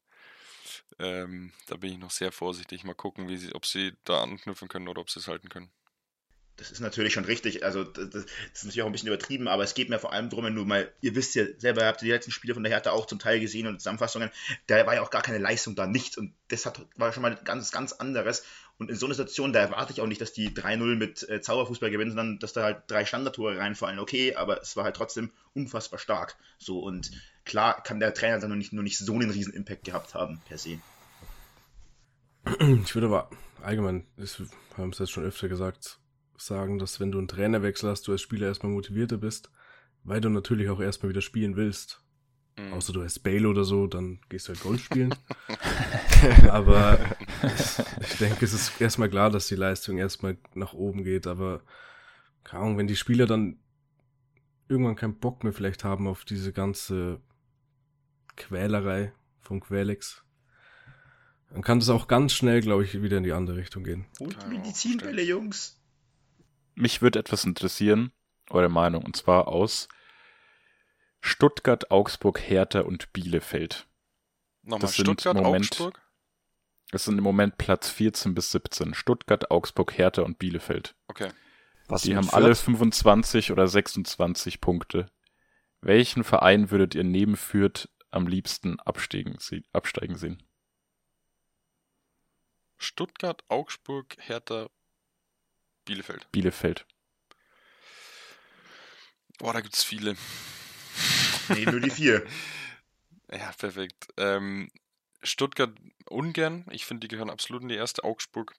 [0.98, 2.84] Ähm, da bin ich noch sehr vorsichtig.
[2.84, 5.70] Mal gucken, wie sie, ob sie da anknüpfen können oder ob sie es halten können.
[6.60, 7.64] Das ist natürlich schon richtig.
[7.64, 8.28] Also, das, ist
[8.64, 10.92] natürlich auch ein bisschen übertrieben, aber es geht mir vor allem darum, wenn du mal,
[11.00, 13.40] ihr wisst ja selber, ihr habt die letzten Spiele von der Hertha auch zum Teil
[13.40, 14.30] gesehen und Zusammenfassungen,
[14.66, 16.18] da war ja auch gar keine Leistung da, nichts.
[16.18, 18.44] Und das hat, war schon mal ganz, ganz anderes.
[18.80, 21.42] Und in so einer Situation, da erwarte ich auch nicht, dass die 3-0 mit äh,
[21.42, 23.98] Zauberfußball gewinnen, sondern dass da halt drei Standardtore reinfallen.
[23.98, 26.38] Okay, aber es war halt trotzdem unfassbar stark.
[26.56, 27.10] So, und
[27.44, 30.40] klar kann der Trainer dann nur nicht, nur nicht so einen riesen Impact gehabt haben,
[30.48, 30.78] per se.
[32.82, 33.28] Ich würde aber
[33.62, 34.42] allgemein, das
[34.78, 35.98] haben es jetzt schon öfter gesagt,
[36.38, 39.50] sagen, dass wenn du einen Trainerwechsel hast, du als Spieler erstmal motivierter bist,
[40.04, 42.02] weil du natürlich auch erstmal wieder spielen willst.
[42.56, 42.72] Mhm.
[42.72, 45.14] Außer du heißt Bale oder so, dann gehst du halt Golf spielen.
[46.50, 46.98] aber
[48.00, 51.62] ich denke, es ist erstmal klar, dass die Leistung erstmal nach oben geht, aber
[52.44, 53.58] keine Ahnung, wenn die Spieler dann
[54.68, 57.20] irgendwann keinen Bock mehr vielleicht haben auf diese ganze
[58.36, 60.24] Quälerei von Quälex,
[61.50, 64.06] dann kann das auch ganz schnell, glaube ich, wieder in die andere Richtung gehen.
[64.20, 65.80] Und Medizinbälle, Jungs.
[66.74, 68.12] Mich würde etwas interessieren,
[68.50, 69.88] eure Meinung, und zwar aus
[71.20, 73.86] Stuttgart, Augsburg, Hertha und Bielefeld.
[74.62, 76.00] Nochmal Das sind Stuttgart, Moment- Augsburg.
[76.90, 78.94] Das sind im Moment Platz 14 bis 17.
[78.94, 80.96] Stuttgart, Augsburg, Hertha und Bielefeld.
[81.06, 81.30] Okay.
[81.86, 82.34] Was Die haben Fürth?
[82.34, 85.10] alle 25 oder 26 Punkte.
[85.80, 89.38] Welchen Verein würdet ihr neben Fürth am liebsten absteigen,
[89.72, 90.42] absteigen sehen?
[92.76, 94.68] Stuttgart, Augsburg, Hertha,
[95.84, 96.30] Bielefeld.
[96.32, 96.86] Bielefeld.
[99.38, 100.16] Boah, da gibt's viele.
[101.48, 102.26] Nee, nur die vier.
[103.32, 104.08] Ja, perfekt.
[104.16, 104.72] Ähm,
[105.22, 105.72] Stuttgart
[106.08, 106.64] ungern.
[106.70, 108.04] Ich finde, die gehören absolut in die erste.
[108.04, 108.54] Augsburg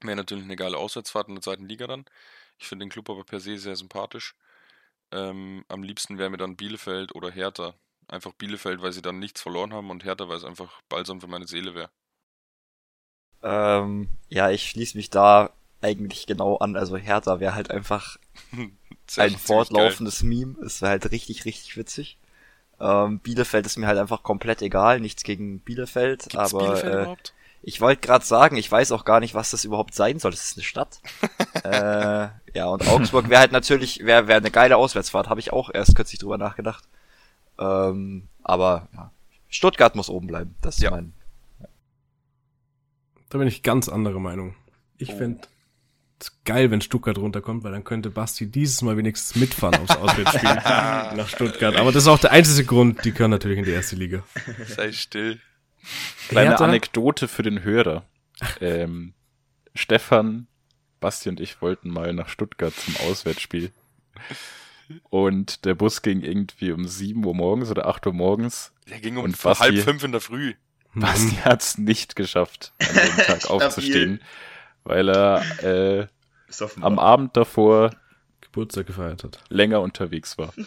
[0.00, 2.04] wäre natürlich eine geile Auswärtsfahrt in der zweiten Liga dann.
[2.58, 4.34] Ich finde den Club aber per se sehr sympathisch.
[5.10, 7.74] Ähm, am liebsten wäre mir dann Bielefeld oder Hertha.
[8.08, 11.26] Einfach Bielefeld, weil sie dann nichts verloren haben und Hertha, weil es einfach balsam für
[11.26, 11.90] meine Seele wäre.
[13.42, 16.76] Ähm, ja, ich schließe mich da eigentlich genau an.
[16.76, 18.16] Also Hertha wäre halt einfach
[19.16, 20.58] ein fortlaufendes Meme.
[20.64, 22.18] Es wäre halt richtig, richtig witzig.
[22.80, 25.00] Ähm, Bielefeld ist mir halt einfach komplett egal.
[25.00, 26.22] Nichts gegen Bielefeld.
[26.28, 27.34] Gibt's aber Bielefeld äh, überhaupt?
[27.62, 30.32] ich wollte gerade sagen, ich weiß auch gar nicht, was das überhaupt sein soll.
[30.32, 31.00] Das ist eine Stadt.
[31.64, 35.28] äh, ja, und Augsburg wäre halt natürlich, wäre wär eine geile Auswärtsfahrt.
[35.28, 36.84] Habe ich auch erst kürzlich drüber nachgedacht.
[37.58, 39.10] Ähm, aber ja,
[39.48, 40.54] Stuttgart muss oben bleiben.
[40.60, 40.90] Das ist Ja.
[40.90, 41.12] mein.
[43.30, 44.54] Da bin ich ganz anderer Meinung.
[44.98, 45.16] Ich Oh.
[45.16, 45.50] fänd es
[46.44, 50.54] geil, wenn Stuttgart runterkommt, weil dann könnte Basti dieses Mal wenigstens mitfahren aufs Auswärtsspiel
[51.16, 51.76] nach Stuttgart.
[51.76, 54.22] Aber das ist auch der einzige Grund, die können natürlich in die erste Liga.
[54.66, 55.40] Sei still.
[56.28, 56.64] Kleine Hertha?
[56.64, 58.04] Anekdote für den Hörer.
[58.60, 59.12] Ähm,
[59.74, 60.46] Stefan,
[61.00, 63.70] Basti und ich wollten mal nach Stuttgart zum Auswärtsspiel.
[65.10, 68.72] Und der Bus ging irgendwie um 7 Uhr morgens oder 8 Uhr morgens.
[68.88, 70.54] Der ging um Basti- halb fünf in der Früh.
[70.94, 74.20] Basti hat es nicht geschafft, an dem Tag aufzustehen,
[74.84, 76.06] weil er äh,
[76.80, 76.98] am.
[76.98, 77.90] Abend davor
[78.40, 79.40] Geburtstag gefeiert hat.
[79.48, 80.52] länger unterwegs war.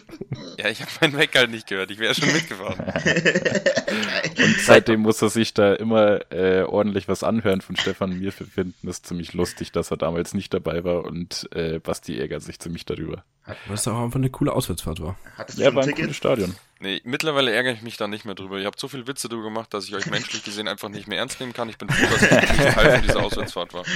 [0.59, 1.91] Ja, ich habe meinen Weck halt nicht gehört.
[1.91, 2.79] Ich wäre schon mitgefahren.
[4.37, 8.33] Und seitdem muss er sich da immer äh, ordentlich was anhören von Stefan und mir.
[8.37, 12.41] Wir finden es ziemlich lustig, dass er damals nicht dabei war und äh, Basti ärgert
[12.41, 13.23] sich ziemlich darüber.
[13.67, 15.15] Was auch einfach eine coole Auswärtsfahrt war.
[15.37, 16.15] Hattest du Ja, schon war ein cooles?
[16.15, 16.55] Stadion.
[16.79, 18.59] Nee, mittlerweile ärgere ich mich da nicht mehr drüber.
[18.59, 21.17] Ihr habt so viel Witze drüber gemacht, dass ich euch menschlich gesehen einfach nicht mehr
[21.17, 21.69] ernst nehmen kann.
[21.69, 23.83] Ich bin froh, dass ich nicht Teil von dieser Auswärtsfahrt war.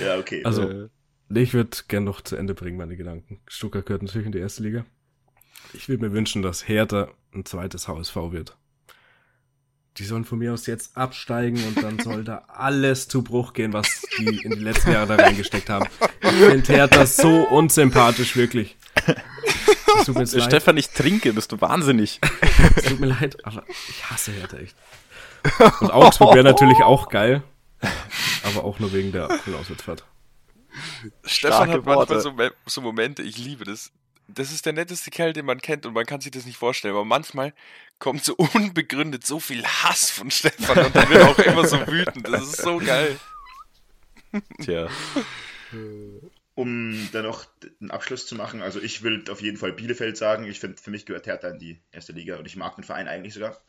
[0.00, 0.42] Ja, okay.
[0.44, 0.88] Also, Äh,
[1.28, 3.40] Nee, Ich würde gern noch zu Ende bringen, meine Gedanken.
[3.48, 4.84] Stuttgart gehört natürlich in die erste Liga.
[5.72, 8.56] Ich würde mir wünschen, dass Hertha ein zweites HSV wird.
[9.96, 13.72] Die sollen von mir aus jetzt absteigen und dann soll da alles zu Bruch gehen,
[13.72, 15.88] was die in die letzten Jahre da reingesteckt haben.
[16.20, 18.76] Ich finde Hertha so unsympathisch, wirklich.
[19.98, 20.44] Es tut mir jetzt leid.
[20.44, 22.20] Stefan, ich trinke, bist du wahnsinnig.
[22.76, 24.76] Es tut mir leid, aber ich hasse Hertha echt.
[25.80, 27.42] Und Augsburg wäre natürlich auch geil,
[28.42, 30.04] aber auch nur wegen der coolen Auswärtsfahrt.
[31.24, 32.34] Stefan hat manchmal so,
[32.66, 33.92] so Momente, ich liebe das.
[34.28, 36.94] Das ist der netteste Kerl, den man kennt und man kann sich das nicht vorstellen.
[36.94, 37.54] Aber manchmal
[38.00, 41.78] kommt so unbegründet so viel Hass von Stefan und dann wird er auch immer so
[41.86, 42.26] wütend.
[42.26, 43.18] Das ist so geil.
[44.60, 44.88] Tja,
[46.56, 47.46] Um dann noch
[47.80, 50.46] einen Abschluss zu machen, also ich will auf jeden Fall Bielefeld sagen.
[50.46, 53.08] Ich finde, für mich gehört Hertha in die erste Liga und ich mag den Verein
[53.08, 53.60] eigentlich sogar.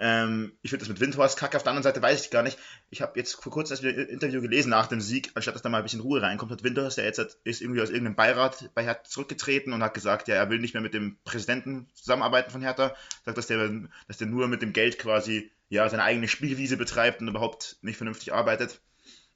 [0.00, 1.58] Ähm, ich finde das mit Windhorst kacke.
[1.58, 2.58] Auf der anderen Seite weiß ich gar nicht.
[2.90, 5.68] Ich habe jetzt vor kurzem erst ein Interview gelesen nach dem Sieg, anstatt dass da
[5.68, 8.70] mal ein bisschen Ruhe reinkommt, hat Windhorst, der jetzt hat, ist irgendwie aus irgendeinem Beirat
[8.74, 12.50] bei Hertha zurückgetreten und hat gesagt, ja, er will nicht mehr mit dem Präsidenten zusammenarbeiten
[12.50, 12.96] von Hertha.
[13.26, 13.70] Sagt, dass der,
[14.08, 17.96] dass der nur mit dem Geld quasi ja, seine eigene Spielwiese betreibt und überhaupt nicht
[17.96, 18.80] vernünftig arbeitet.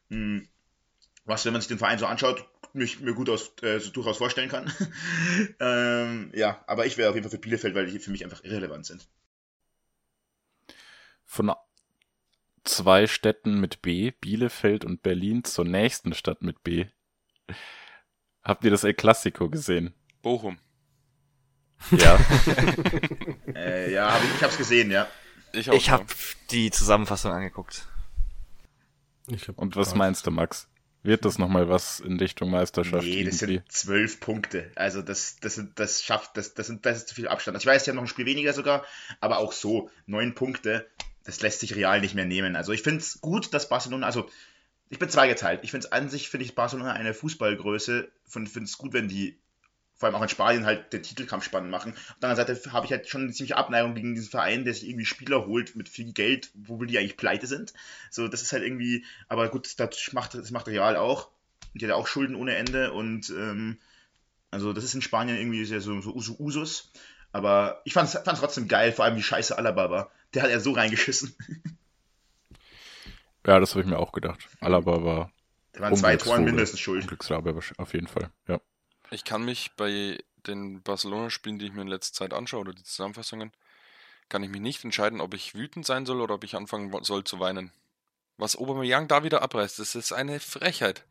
[0.08, 0.48] Hm.
[1.26, 4.18] Was, wenn man sich den Verein so anschaut, mich mir gut aus, äh, so durchaus
[4.18, 4.72] vorstellen kann.
[5.60, 8.44] ähm, ja, aber ich wäre auf jeden Fall für Bielefeld, weil die für mich einfach
[8.44, 9.08] irrelevant sind.
[11.24, 11.52] von
[12.64, 16.86] zwei Städten mit B, Bielefeld und Berlin, zur nächsten Stadt mit B.
[18.42, 19.94] Habt ihr das El Clasico gesehen?
[20.22, 20.58] Bochum.
[21.90, 22.18] Ja.
[23.54, 25.08] Äh, ja, hab ich, ich hab's gesehen, ja.
[25.52, 26.04] Ich, auch Ich habe
[26.50, 27.88] die Zusammenfassung angeguckt.
[29.28, 30.68] Ich hab Und was meinst du, Max?
[31.06, 33.58] Wird das nochmal was in Richtung Meisterschaft Nee, das irgendwie?
[33.58, 34.72] sind zwölf Punkte.
[34.74, 37.54] Also das, das, sind, das schafft, das, das, sind, das ist zu viel Abstand.
[37.54, 38.84] Also ich weiß, haben noch ein Spiel weniger sogar,
[39.20, 40.88] aber auch so, neun Punkte,
[41.24, 42.56] das lässt sich real nicht mehr nehmen.
[42.56, 44.28] Also ich finde es gut, dass Barcelona, also
[44.88, 45.60] ich bin zweigeteilt.
[45.62, 48.08] Ich finde es an sich, finde ich Barcelona eine Fußballgröße.
[48.26, 49.38] Ich finde es gut, wenn die
[49.96, 51.92] vor allem auch in Spanien halt den Titelkampf spannend machen.
[51.92, 54.74] Auf der anderen Seite habe ich halt schon eine ziemliche Abneigung gegen diesen Verein, der
[54.74, 57.72] sich irgendwie Spieler holt mit viel Geld, wo die eigentlich pleite sind.
[58.10, 61.30] So, das ist halt irgendwie, aber gut, das macht, das macht Real auch.
[61.74, 63.78] Die hat ja auch Schulden ohne Ende und ähm,
[64.50, 66.92] also das ist in Spanien irgendwie sehr so, so Usus.
[67.32, 70.10] Aber ich fand es trotzdem geil, vor allem wie scheiße Alaba war.
[70.34, 71.34] Der hat ja so reingeschissen.
[73.46, 74.48] Ja, das habe ich mir auch gedacht.
[74.60, 75.32] Alaba war.
[75.74, 77.02] Der waren zwei Toren mindestens schuld.
[77.02, 78.60] Unglücksrabe auf jeden Fall, ja.
[79.10, 82.82] Ich kann mich bei den Barcelona-Spielen, die ich mir in letzter Zeit anschaue, oder die
[82.82, 83.52] Zusammenfassungen,
[84.28, 87.24] kann ich mich nicht entscheiden, ob ich wütend sein soll oder ob ich anfangen soll
[87.24, 87.72] zu weinen.
[88.38, 91.04] Was Aubameyang da wieder abreißt, das ist eine Frechheit.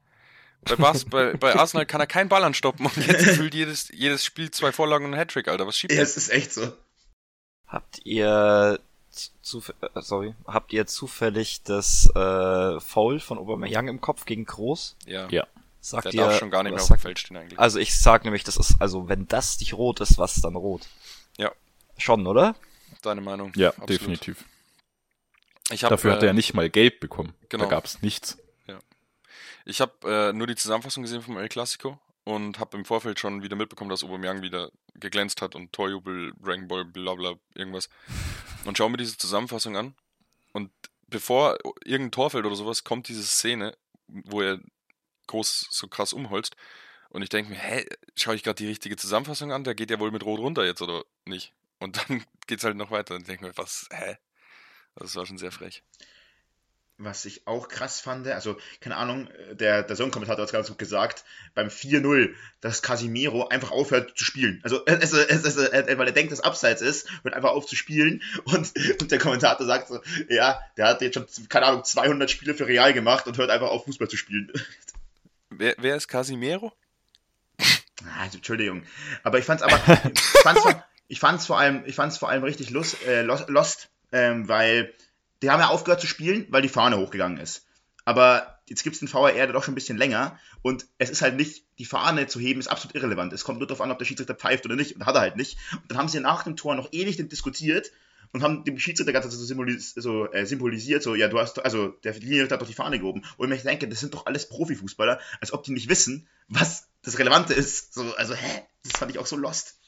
[0.61, 4.23] Bei, Bas, bei, bei Arsenal kann er keinen Ball anstoppen und jetzt fühlt jedes, jedes
[4.23, 5.67] Spiel zwei Vorlagen und ein Hattrick, Alter.
[5.67, 6.73] Was schiebt ja, es ist echt so.
[7.67, 8.79] Habt ihr
[9.41, 14.97] zu, äh, sorry, habt ihr zufällig das äh, Foul von Aubameyang im Kopf gegen Groß?
[15.05, 15.27] Ja.
[15.29, 15.47] Ja.
[15.85, 17.59] Sagt Der ihr, darf schon gar nicht mehr was auf dem Feld stehen eigentlich.
[17.59, 20.55] Also ich sag nämlich, das ist, also wenn das nicht rot ist, was ist dann
[20.55, 20.87] rot?
[21.37, 21.51] Ja.
[21.99, 22.55] Schon, oder?
[23.03, 23.51] Deine Meinung?
[23.55, 23.89] Ja, Absolut.
[23.91, 24.45] definitiv.
[25.69, 27.35] Ich hab, Dafür hat äh, er ja nicht mal gelb bekommen.
[27.49, 27.65] genau.
[27.65, 28.37] Da gab es nichts.
[29.67, 33.43] Ich habe äh, nur die Zusammenfassung gesehen vom El Clasico und habe im Vorfeld schon
[33.43, 37.89] wieder mitbekommen, dass Aubameyang wieder geglänzt hat und Torjubel, Dragon Ball, bla bla, irgendwas.
[38.65, 39.95] Und schau mir diese Zusammenfassung an
[40.51, 40.71] und
[41.07, 43.75] bevor irgendein Tor fällt oder sowas, kommt diese Szene,
[44.07, 44.59] wo er
[45.27, 46.55] groß so krass umholzt
[47.09, 47.85] und ich denke mir, hä,
[48.17, 49.63] schaue ich gerade die richtige Zusammenfassung an?
[49.63, 51.53] Der geht ja wohl mit Rot runter jetzt oder nicht?
[51.79, 54.17] Und dann geht's halt noch weiter und ich denke mir, was, hä?
[54.95, 55.83] Das war schon sehr frech.
[56.97, 60.77] Was ich auch krass fand, also, keine Ahnung, der, der Song-Kommentator hat es ganz gut
[60.77, 64.61] gesagt, beim 4-0, dass Casimiro einfach aufhört zu spielen.
[64.63, 67.75] Also, es, es, es, es, weil er denkt, dass Abseits ist, hört einfach auf zu
[67.75, 72.31] spielen und, und der Kommentator sagt so, ja, der hat jetzt schon, keine Ahnung, 200
[72.31, 74.51] Spiele für Real gemacht und hört einfach auf, Fußball zu spielen.
[75.57, 76.73] Wer, wer ist Casimiro?
[78.03, 78.83] Ah, Entschuldigung.
[79.23, 79.75] Aber ich fand's aber,
[80.13, 84.93] ich fand's, vor- ich fand's vor allem, vor allem richtig lust, äh, lost, ähm, weil
[85.41, 87.65] die haben ja aufgehört zu spielen, weil die Fahne hochgegangen ist.
[88.03, 91.35] Aber jetzt gibt's den VAR, der doch schon ein bisschen länger und es ist halt
[91.35, 93.33] nicht, die Fahne zu heben ist absolut irrelevant.
[93.33, 95.35] Es kommt nur darauf an, ob der Schiedsrichter pfeift oder nicht und hat er halt
[95.37, 95.57] nicht.
[95.73, 97.91] Und dann haben sie nach dem Tor noch ewig diskutiert
[98.33, 101.89] und haben dem Schiedsrichter ganz so, symbolis so äh, symbolisiert, so, ja, du hast, also
[102.03, 103.23] der Linienrichter hat doch die Fahne gehoben.
[103.37, 107.19] Und ich denke, das sind doch alles Profifußballer, als ob die nicht wissen, was das
[107.19, 107.93] Relevante ist.
[107.93, 108.63] So, also, hä?
[108.83, 109.79] Das fand ich auch so lost.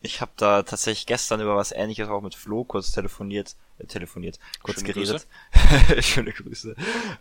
[0.00, 4.38] Ich habe da tatsächlich gestern über was ähnliches auch mit Flo kurz telefoniert, äh, telefoniert,
[4.62, 5.26] kurz Schöne geredet.
[6.04, 6.74] Schöne Grüße.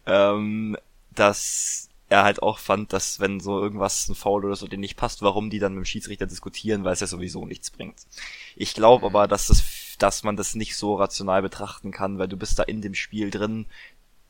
[0.07, 0.77] Ähm,
[1.11, 4.97] dass er halt auch fand, dass wenn so irgendwas ein Foul oder so denen nicht
[4.97, 7.95] passt, warum die dann mit dem Schiedsrichter diskutieren, weil es ja sowieso nichts bringt.
[8.55, 9.61] Ich glaube aber, dass das,
[10.01, 13.29] dass man das nicht so rational betrachten kann, weil du bist da in dem Spiel
[13.31, 13.65] drin,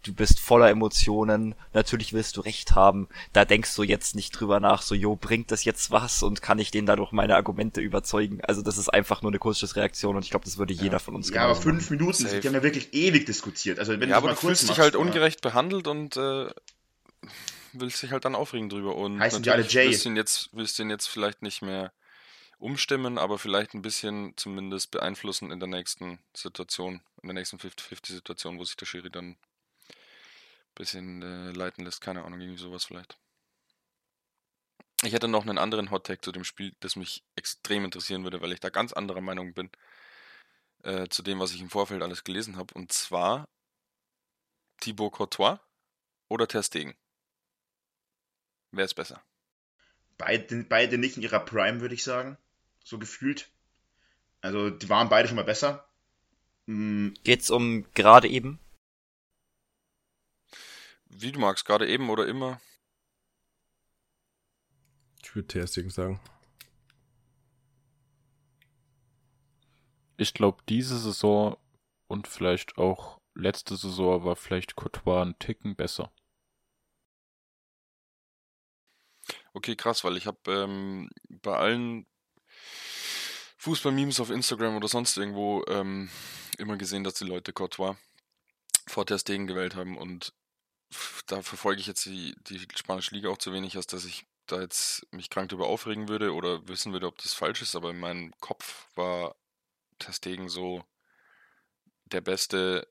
[0.04, 4.60] du bist voller Emotionen, natürlich willst du recht haben, da denkst du jetzt nicht drüber
[4.60, 8.42] nach, so, jo, bringt das jetzt was und kann ich den dadurch meine Argumente überzeugen?
[8.44, 11.30] Also das ist einfach nur eine Kurzschlussreaktion und ich glaube, das würde jeder von uns
[11.30, 12.40] Ja, aber fünf Minuten, Safe.
[12.40, 13.78] die haben ja wirklich ewig diskutiert.
[13.78, 16.18] Also, wenn ja, du aber mal du kurz fühlst dich halt aber- ungerecht behandelt und
[16.18, 16.48] äh,
[17.74, 18.96] willst dich halt dann aufregen drüber.
[18.96, 19.88] Und Heißen die alle Jay?
[19.90, 21.92] willst du ihn jetzt, willst du ihn jetzt vielleicht nicht mehr
[22.62, 28.60] umstimmen, aber vielleicht ein bisschen zumindest beeinflussen in der nächsten Situation, in der nächsten 50-50-Situation,
[28.60, 29.38] wo sich der Schiri dann ein
[30.76, 32.02] bisschen äh, leiten lässt.
[32.02, 33.18] Keine Ahnung, irgendwie sowas vielleicht.
[35.04, 38.52] Ich hätte noch einen anderen Hot-Tag zu dem Spiel, das mich extrem interessieren würde, weil
[38.52, 39.72] ich da ganz anderer Meinung bin
[40.84, 42.74] äh, zu dem, was ich im Vorfeld alles gelesen habe.
[42.76, 43.48] Und zwar
[44.80, 45.60] Thibaut Courtois
[46.30, 46.96] oder Ter Stegen?
[48.72, 49.24] Wer ist besser?
[50.20, 52.38] Beide, beide nicht in ihrer Prime, würde ich sagen.
[52.84, 53.50] So gefühlt.
[54.42, 55.88] Also, die waren beide schon mal besser.
[56.68, 58.60] Hm, Geht's um gerade eben?
[61.06, 62.60] Wie du magst, gerade eben oder immer.
[65.24, 66.20] Ich würde Ter Stegen sagen.
[70.18, 71.58] Ich glaube, diese Saison
[72.08, 76.12] und vielleicht auch letzte Saison war vielleicht Courtois ein Ticken besser.
[79.54, 82.06] Okay, krass, weil ich habe ähm, bei allen
[83.62, 86.10] Fußball-Memes auf Instagram oder sonst irgendwo ähm,
[86.58, 87.96] immer gesehen, dass die Leute Courtois
[88.88, 90.34] vor Ter Stegen gewählt haben und
[91.28, 94.60] da verfolge ich jetzt die, die spanische Liga auch zu wenig, als dass ich da
[94.60, 98.00] jetzt mich krank drüber aufregen würde oder wissen würde, ob das falsch ist, aber in
[98.00, 99.36] meinem Kopf war
[100.00, 100.84] Ter Stegen so
[102.06, 102.88] der beste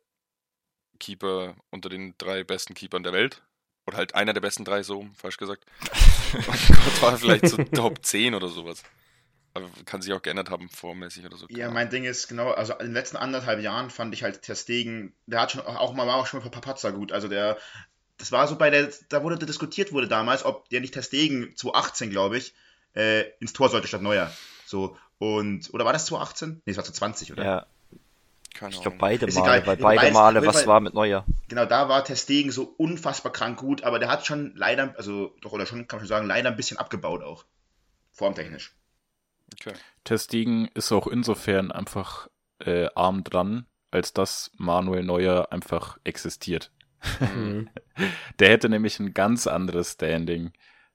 [1.01, 3.43] Keeper unter den drei besten Keepern der Welt.
[3.87, 5.65] Oder halt einer der besten drei, so, falsch gesagt.
[6.33, 8.85] Und war vielleicht so Top 10 oder sowas.
[9.85, 11.47] Kann sich auch geändert haben, vormäßig oder so.
[11.49, 14.55] Ja, mein Ding ist genau, also in den letzten anderthalb Jahren fand ich halt Ter
[14.55, 17.11] Stegen, der hat schon auch mal, war auch schon mal Papazza gut.
[17.11, 17.59] Also der,
[18.19, 21.55] das war so bei der, da wurde diskutiert wurde damals, ob der nicht Ter Stegen
[21.57, 22.55] 2018, glaube ich,
[22.95, 24.31] äh, ins Tor sollte statt Neuer.
[24.67, 26.63] So, und, oder war das 2018?
[26.65, 27.45] Nee, es war 2020, oder?
[27.45, 27.67] Ja,
[28.55, 31.25] Keine ich glaube beide Ist Male, Du beide Male was Fall- war mit Neuer.
[31.49, 35.51] Genau, da war Testegen so unfassbar krank gut, aber der hat schon leider, also doch
[35.53, 37.45] oder schon, kann man schon sagen, leider ein bisschen abgebaut auch.
[38.13, 38.73] Formtechnisch.
[39.55, 39.75] Okay.
[40.05, 42.29] Testegen ist auch insofern einfach
[42.61, 46.73] äh, arm dran, als dass Manuel Neuer einfach existiert.
[47.21, 47.71] Mhm.
[48.39, 50.53] Der hätte nämlich ein ganz anderes Standing,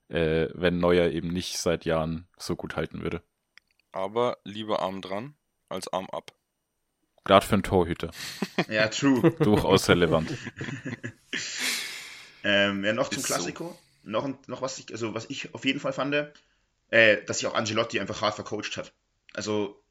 [0.09, 3.21] äh, wenn Neuer eben nicht seit Jahren so gut halten würde.
[3.91, 5.35] Aber lieber Arm dran
[5.69, 6.33] als Arm ab.
[7.23, 8.11] Gerade für einen Torhüter.
[8.69, 9.31] Ja, true.
[9.39, 10.33] Durchaus relevant.
[12.43, 13.33] ähm, ja, noch zum Ist so.
[13.33, 13.77] Klassiko.
[14.03, 16.15] Noch, noch was ich, also was ich auf jeden Fall fand,
[16.89, 18.93] äh, dass sich auch Angelotti einfach hart vercoacht hat.
[19.33, 19.81] Also,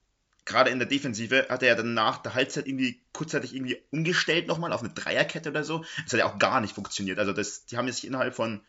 [0.45, 4.47] gerade in der Defensive hat er ja dann nach der Halbzeit irgendwie kurzzeitig irgendwie umgestellt
[4.47, 5.85] nochmal auf eine Dreierkette oder so.
[6.05, 7.19] Das hat ja auch gar nicht funktioniert.
[7.19, 8.61] Also, das, die haben sich innerhalb von,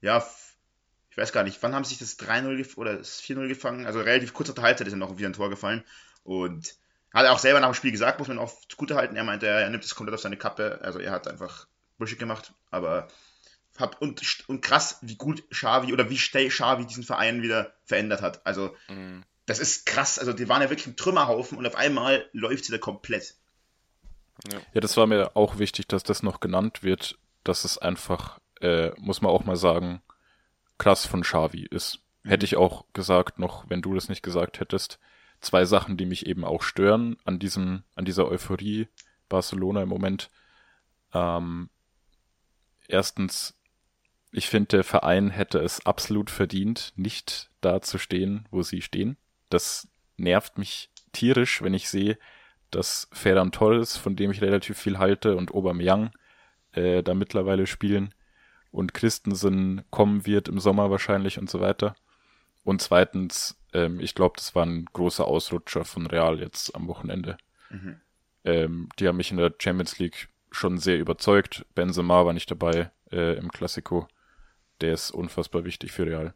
[0.00, 0.24] ja,
[1.10, 3.86] ich weiß gar nicht, wann haben sich das 3-0 gef- oder das 4-0 gefangen?
[3.86, 5.82] Also, relativ kurz nach der Halbzeit ist er noch wieder ein Tor gefallen.
[6.24, 6.74] Und
[7.12, 9.16] hat er auch selber nach dem Spiel gesagt, muss man auch zugute halten.
[9.16, 10.80] Er meinte, er nimmt es komplett auf seine Kappe.
[10.82, 11.66] Also, er hat einfach
[11.98, 12.52] Bullshit gemacht.
[12.70, 13.08] Aber
[13.78, 18.22] hab, und, und krass, wie gut Xavi oder wie schnell Xavi diesen Verein wieder verändert
[18.22, 18.46] hat.
[18.46, 19.24] Also, Mhm.
[19.46, 20.18] das ist krass.
[20.18, 23.34] Also, die waren ja wirklich ein Trümmerhaufen und auf einmal läuft sie da komplett.
[24.74, 28.90] Ja, das war mir auch wichtig, dass das noch genannt wird, dass es einfach, äh,
[28.98, 30.02] muss man auch mal sagen,
[30.78, 32.00] krass von Xavi ist.
[32.24, 34.98] Hätte ich auch gesagt, noch wenn du das nicht gesagt hättest,
[35.40, 38.88] zwei Sachen, die mich eben auch stören an diesem, an dieser Euphorie
[39.28, 40.30] Barcelona im Moment.
[41.14, 41.70] Ähm,
[42.88, 43.55] erstens,
[44.36, 49.16] ich finde, der Verein hätte es absolut verdient, nicht da zu stehen, wo sie stehen.
[49.48, 52.18] Das nervt mich tierisch, wenn ich sehe,
[52.70, 56.10] dass Ferran Torres, von dem ich relativ viel halte, und Aubameyang
[56.72, 58.14] äh, da mittlerweile spielen
[58.70, 61.96] und Christensen kommen wird im Sommer wahrscheinlich und so weiter.
[62.62, 67.38] Und zweitens, ähm, ich glaube, das war ein großer Ausrutscher von Real jetzt am Wochenende.
[67.70, 68.00] Mhm.
[68.44, 71.64] Ähm, die haben mich in der Champions League schon sehr überzeugt.
[71.74, 74.06] Benzema war nicht dabei äh, im Klassiko.
[74.80, 76.34] Der ist unfassbar wichtig für Real.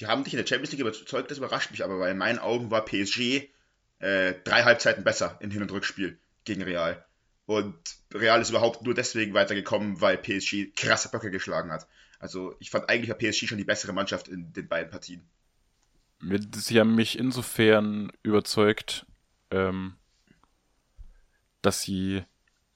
[0.00, 2.38] Die haben dich in der Champions League überzeugt, das überrascht mich aber, weil in meinen
[2.38, 3.48] Augen war PSG
[3.98, 7.04] äh, drei Halbzeiten besser in Hin- und Rückspiel gegen Real.
[7.46, 7.76] Und
[8.14, 11.86] Real ist überhaupt nur deswegen weitergekommen, weil PSG krasse Böcke geschlagen hat.
[12.18, 15.22] Also ich fand eigentlich war PSG schon die bessere Mannschaft in den beiden Partien.
[16.54, 19.06] Sie haben mich insofern überzeugt,
[19.50, 19.96] ähm,
[21.62, 22.24] dass sie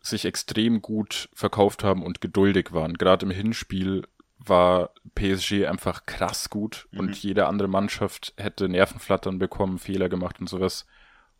[0.08, 2.94] sich extrem gut verkauft haben und geduldig waren.
[2.94, 4.06] Gerade im Hinspiel
[4.38, 6.98] war PSG einfach krass gut Mhm.
[7.00, 10.86] und jede andere Mannschaft hätte Nervenflattern bekommen, Fehler gemacht und sowas.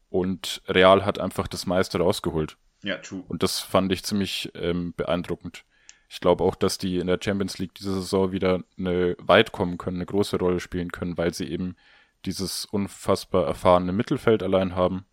[0.09, 2.57] Und Real hat einfach das meiste rausgeholt.
[2.83, 3.25] Ja, true.
[3.29, 5.65] Und das fand ich ziemlich ähm, beeindruckend.
[6.09, 9.77] Ich glaube auch, dass die in der Champions League diese Saison wieder eine weit kommen
[9.77, 11.77] können, eine große Rolle spielen können, weil sie eben
[12.25, 15.05] dieses unfassbar erfahrene Mittelfeld allein haben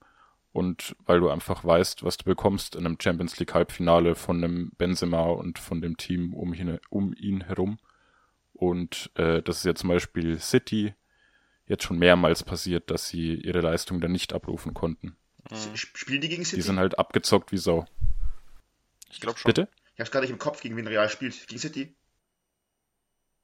[0.53, 4.71] und weil du einfach weißt, was du bekommst in einem Champions League Halbfinale von einem
[4.77, 7.79] Benzema und von dem Team um ihn, um ihn herum.
[8.53, 10.93] Und äh, das ist ja zum Beispiel City
[11.65, 15.17] jetzt schon mehrmals passiert, dass sie ihre Leistung dann nicht abrufen konnten.
[15.49, 15.75] Mhm.
[15.75, 16.57] Spielen die gegen City?
[16.57, 17.85] Die sind halt abgezockt wie Sau.
[19.09, 19.49] Ich glaube schon.
[19.49, 19.67] Bitte?
[19.95, 21.47] ich hab's gerade nicht im Kopf, gegen wen Real spielt.
[21.47, 21.95] Gegen City?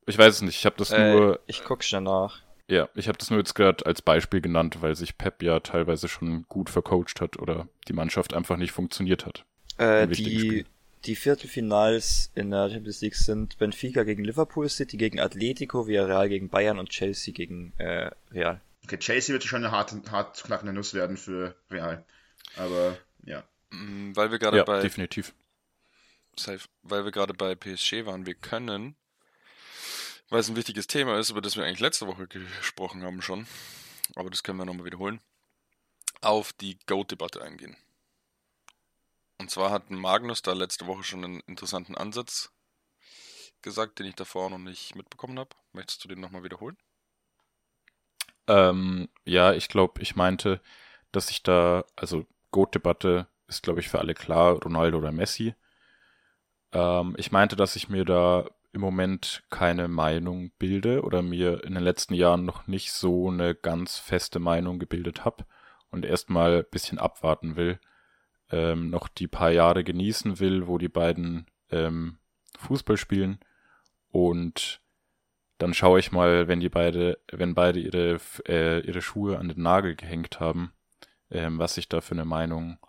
[0.06, 0.58] Ich weiß es nicht.
[0.58, 2.44] Ich habe das Äh, nur, ich guck schnell nach.
[2.70, 6.08] Ja, ich habe das nur jetzt gerade als Beispiel genannt, weil sich Pep ja teilweise
[6.08, 9.44] schon gut vercoacht hat oder die Mannschaft einfach nicht funktioniert hat.
[9.78, 10.66] Äh, die, Spiel.
[11.06, 16.50] die Viertelfinals in der Champions League sind Benfica gegen Liverpool, City gegen Atletico, Villarreal gegen
[16.50, 18.62] Bayern und Chelsea gegen äh, Real.
[18.84, 22.06] Okay, Chelsea wird schon eine hart, hart zu knackende Nuss werden für Real.
[22.56, 23.44] Aber ja.
[23.72, 25.34] Mm, Weil wir gerade Ja, bei definitiv.
[26.36, 28.96] Safe, weil wir gerade bei PSG waren, wir können,
[30.30, 33.48] weil es ein wichtiges Thema ist, über das wir eigentlich letzte Woche gesprochen haben schon,
[34.16, 35.22] aber das können wir nochmal wiederholen,
[36.22, 37.76] auf die Goat-Debatte eingehen.
[39.40, 42.52] Und zwar hat Magnus da letzte Woche schon einen interessanten Ansatz
[43.62, 45.50] gesagt, den ich davor noch nicht mitbekommen habe.
[45.72, 46.78] Möchtest du den nochmal wiederholen?
[48.48, 50.62] Ähm, ja, ich glaube, ich meinte,
[51.12, 55.56] dass ich da, also Goat-Debatte ist, glaube ich, für alle klar, Ronaldo oder Messi.
[56.72, 61.74] Ähm, ich meinte, dass ich mir da im Moment keine Meinung bilde oder mir in
[61.74, 65.46] den letzten Jahren noch nicht so eine ganz feste Meinung gebildet habe
[65.90, 67.80] und erstmal ein bisschen abwarten will,
[68.52, 72.20] ähm, noch die paar Jahre genießen will, wo die beiden ähm,
[72.58, 73.40] Fußball spielen
[74.12, 74.82] und
[75.60, 79.62] dann schaue ich mal, wenn die beide, wenn beide ihre, äh, ihre Schuhe an den
[79.62, 80.72] Nagel gehängt haben,
[81.30, 82.80] ähm, was ich da für eine Meinung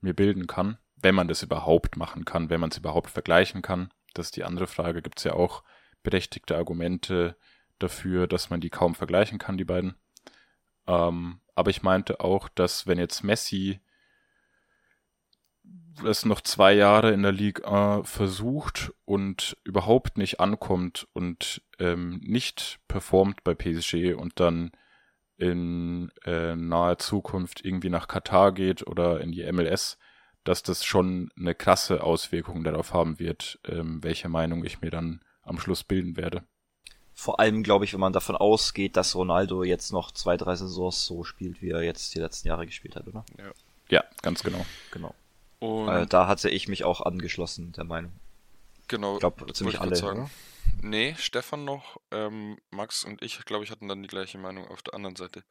[0.00, 3.90] mir bilden kann, wenn man das überhaupt machen kann, wenn man es überhaupt vergleichen kann.
[4.18, 5.02] Das ist die andere Frage.
[5.02, 5.62] Gibt es ja auch
[6.02, 7.36] berechtigte Argumente,
[7.78, 9.94] dafür, dass man die kaum vergleichen kann, die beiden.
[10.86, 13.80] Ähm, aber ich meinte auch, dass wenn jetzt Messi
[16.04, 22.78] es noch zwei Jahre in der Liga versucht und überhaupt nicht ankommt und ähm, nicht
[22.86, 24.70] performt bei PSG und dann
[25.36, 29.98] in äh, naher Zukunft irgendwie nach Katar geht oder in die MLS,
[30.48, 35.20] dass das schon eine krasse Auswirkung darauf haben wird, ähm, welche Meinung ich mir dann
[35.42, 36.42] am Schluss bilden werde.
[37.12, 41.04] Vor allem, glaube ich, wenn man davon ausgeht, dass Ronaldo jetzt noch zwei, drei Saisons
[41.04, 43.26] so spielt, wie er jetzt die letzten Jahre gespielt hat, oder?
[43.36, 43.52] Ja.
[43.90, 44.64] Ja, ganz genau.
[44.90, 45.14] Genau.
[45.58, 48.12] Und Äh, da hatte ich mich auch angeschlossen, der Meinung.
[48.86, 49.96] genau, Ich glaube, ziemlich ich alle.
[49.96, 50.30] sagen.
[50.80, 54.80] Nee, Stefan noch, ähm, Max und ich, glaube ich, hatten dann die gleiche Meinung auf
[54.80, 55.44] der anderen Seite.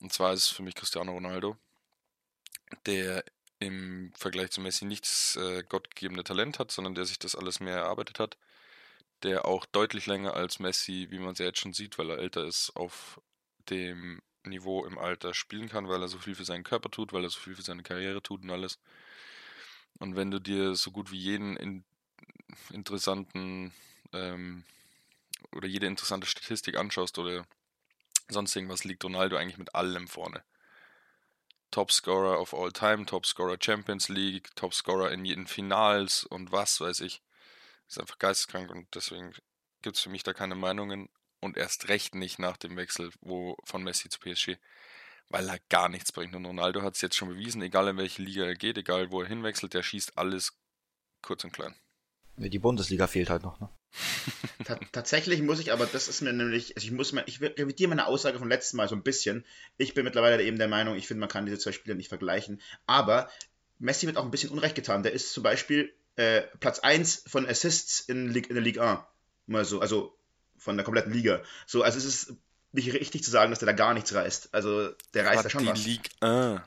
[0.00, 1.56] Und zwar ist es für mich Cristiano Ronaldo,
[2.86, 3.24] der
[3.58, 7.60] im Vergleich zu Messi nicht das äh, gottgegebene Talent hat, sondern der sich das alles
[7.60, 8.36] mehr erarbeitet hat.
[9.24, 12.18] Der auch deutlich länger als Messi, wie man es ja jetzt schon sieht, weil er
[12.18, 13.20] älter ist, auf
[13.68, 17.24] dem Niveau im Alter spielen kann, weil er so viel für seinen Körper tut, weil
[17.24, 18.78] er so viel für seine Karriere tut und alles.
[19.98, 21.84] Und wenn du dir so gut wie jeden in,
[22.70, 23.72] interessanten
[24.12, 24.64] ähm,
[25.52, 27.44] oder jede interessante Statistik anschaust oder
[28.28, 30.42] sonst irgendwas, liegt Ronaldo eigentlich mit allem vorne.
[31.70, 37.22] Topscorer of all time, Topscorer Champions League, Topscorer in jeden Finals und was weiß ich.
[37.88, 39.32] Ist einfach geisteskrank und deswegen
[39.82, 41.08] gibt es für mich da keine Meinungen
[41.40, 44.56] und erst recht nicht nach dem Wechsel wo von Messi zu PSG,
[45.28, 46.34] weil er gar nichts bringt.
[46.34, 49.22] Und Ronaldo hat es jetzt schon bewiesen, egal in welche Liga er geht, egal wo
[49.22, 50.58] er hinwechselt, der schießt alles
[51.22, 51.74] kurz und klein.
[52.36, 53.68] Die Bundesliga fehlt halt noch, ne?
[54.64, 57.88] Ta tatsächlich muss ich aber, das ist mir nämlich, also ich muss mal, ich revidiere
[57.88, 59.44] meine Aussage vom letzten Mal so ein bisschen.
[59.76, 62.60] Ich bin mittlerweile eben der Meinung, ich finde, man kann diese zwei Spieler nicht vergleichen.
[62.86, 63.30] Aber
[63.78, 65.02] Messi wird auch ein bisschen Unrecht getan.
[65.02, 69.00] Der ist zum Beispiel äh, Platz 1 von Assists in, in der Ligue 1.
[69.46, 70.16] Mal so, also
[70.58, 71.42] von der kompletten Liga.
[71.66, 72.34] So, also es ist
[72.72, 74.52] nicht richtig zu sagen, dass der da gar nichts reißt.
[74.52, 75.84] Also der reißt da schon die was.
[75.84, 76.60] Ligue 1.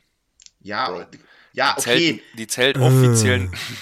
[0.61, 1.05] Ja, Bro.
[1.53, 1.97] Ja, Die okay.
[1.97, 3.51] zählt, die zählt offiziell.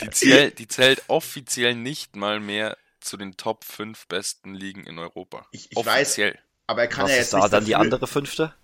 [0.00, 4.98] die, zählt, die zählt offiziell nicht mal mehr zu den Top 5 besten Ligen in
[4.98, 5.46] Europa.
[5.52, 6.38] Ich, ich weiß, offiziell.
[6.66, 8.54] aber er kann Was ja ist jetzt da nicht dann die andere fünfte?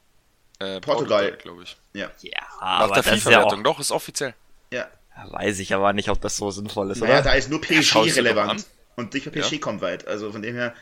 [0.58, 1.32] Äh, Portugal.
[1.36, 1.76] glaube ich.
[1.94, 4.34] Ja, Ja, Nach aber der das ist ja auch, FIFA-Wertung, doch, ist offiziell.
[4.70, 4.88] ja.
[5.30, 7.22] weiß ich aber nicht, ob das so sinnvoll ist, Naja, oder?
[7.22, 8.50] da ist nur Ja, PSG doch relevant.
[8.50, 8.64] an.
[8.96, 9.58] Und nicht PSG Ja.
[9.60, 10.06] kommt weit.
[10.06, 10.74] Also von dem her.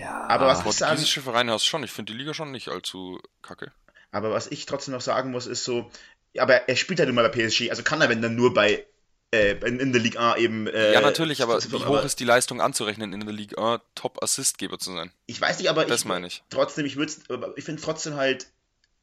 [0.00, 1.82] Ja, Aber was ich sagen, Vereine hast schon.
[1.84, 3.72] Ich finde die Liga schon nicht allzu kacke.
[4.10, 5.90] aber was ich trotzdem noch sagen muss, ist so,
[6.36, 8.86] ja, aber er spielt halt immer bei PSG, also kann er, wenn dann nur bei
[9.32, 10.66] äh, in, in der Ligue 1 eben.
[10.66, 14.78] Äh, ja, natürlich, aber wie hoch ist die Leistung anzurechnen, in der Liga 1 Top-Assistgeber
[14.78, 15.10] zu sein?
[15.26, 16.42] Ich weiß nicht, aber Das ich, meine ich.
[16.50, 17.12] trotzdem, ich würde
[17.56, 18.46] ich finde trotzdem halt.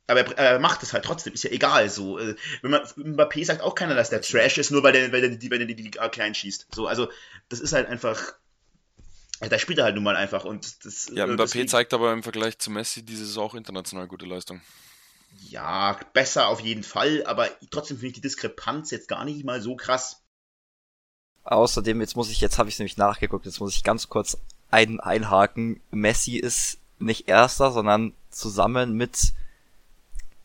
[0.07, 2.19] Aber er, er macht es halt trotzdem, ist ja egal so.
[2.19, 5.21] Äh, Wenn man Mbappé sagt auch keiner, dass der Trash ist, nur weil der, weil
[5.21, 6.67] der, die, weil der die Liga klein schießt.
[6.75, 7.09] So, also
[7.49, 8.33] das ist halt einfach.
[9.39, 11.09] also Da spielt er halt nun mal einfach und das.
[11.13, 14.61] Ja, äh, Mbappé zeigt aber im Vergleich zu Messi diese Saison auch international gute Leistung.
[15.35, 19.61] Ja, besser auf jeden Fall, aber trotzdem finde ich die Diskrepanz jetzt gar nicht mal
[19.61, 20.21] so krass.
[21.43, 24.37] Außerdem, jetzt muss ich, jetzt habe ich nämlich nachgeguckt, jetzt muss ich ganz kurz
[24.71, 25.81] ein, einhaken.
[25.91, 29.33] Messi ist nicht erster, sondern zusammen mit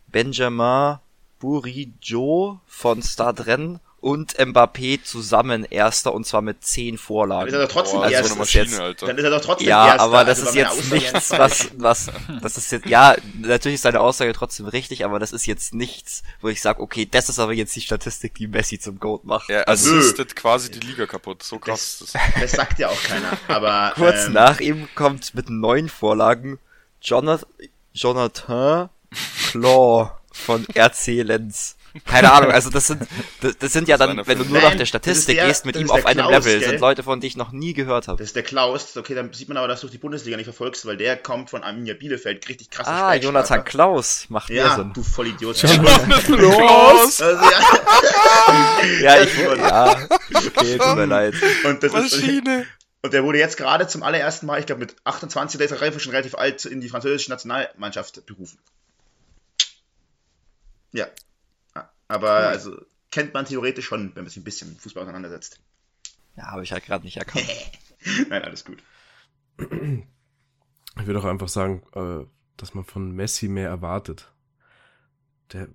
[0.08, 0.98] Benjamin
[1.38, 7.52] Bourigeaud von Stadren und Mbappé zusammen erster und zwar mit zehn Dann ist Vorlagen.
[7.52, 8.28] er doch trotzdem Boah, also erster.
[8.28, 9.06] so eine das ist Maschine, jetzt- Alter.
[9.08, 10.02] Dann ist er doch trotzdem Ja, erster.
[10.02, 12.10] aber das also ist jetzt Aussage nichts, was, was,
[12.42, 16.22] das ist jetzt, ja, natürlich ist seine Aussage trotzdem richtig, aber das ist jetzt nichts,
[16.40, 19.50] wo ich sage, okay, das ist aber jetzt die Statistik, die Messi zum Goat macht.
[19.50, 21.42] Er Also- assistet quasi die Liga kaputt.
[21.42, 22.22] So krass ist das.
[22.40, 23.36] Das sagt ja auch keiner.
[23.48, 26.58] Aber Kurz ähm, nach ihm kommt mit neun Vorlagen
[27.00, 27.48] Jonathan,
[27.94, 28.90] Jonathan
[29.50, 31.76] Claw von RC Lenz.
[32.04, 33.02] Keine Ahnung, also das sind,
[33.40, 35.46] das, das sind ja Das ist dann, wenn du nur nach der Statistik ist der-
[35.48, 36.68] gehst, mit ihm ist auf einem Klaus, Level, gell?
[36.70, 38.18] sind Leute, von denen ich noch nie gehört habe.
[38.18, 38.96] Das ist der Klaus.
[38.96, 41.62] Okay, dann sieht man aber, dass du die Bundesliga nicht verfolgst, weil der kommt von
[41.62, 42.48] Arminia Bielefeld.
[42.48, 43.64] Richtig krasser Ah, Jonathan.
[43.64, 44.92] Klaus macht mehr Ja, Sinn.
[44.92, 45.56] du Vollidiot.
[45.58, 47.20] Klaus!
[47.22, 47.50] Also, ja.
[49.02, 49.98] Ja, ich, ja,
[50.34, 51.34] okay, tut mir leid.
[51.64, 52.66] Und, das ist, Maschine!
[53.02, 55.80] und der wurde jetzt gerade zum allerersten Mal, ich glaube mit 28, der ist auch
[55.80, 58.58] relativ- schon relativ alt, in die französische Nationalmannschaft berufen.
[60.92, 61.06] Ja.
[62.08, 62.80] Aber also
[63.10, 65.60] kennt man theoretisch schon, wenn man sich ein bisschen mit Fußball auseinandersetzt.
[66.36, 67.46] Ja, habe ich halt gerade nicht erkannt.
[68.28, 68.82] Nein, alles gut.
[69.58, 74.32] Ich würde auch einfach sagen, äh, dass man von Messi mehr erwartet.
[75.52, 75.68] Der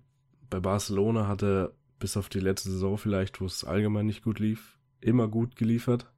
[0.50, 4.40] bei Barcelona hat er bis auf die letzte Saison vielleicht, wo es allgemein nicht gut
[4.40, 6.12] lief, immer gut geliefert.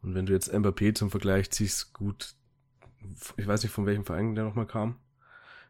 [0.00, 2.34] Und wenn du jetzt Mbappé zum Vergleich ziehst, gut,
[3.36, 4.98] ich weiß nicht von welchem Verein der nochmal kam,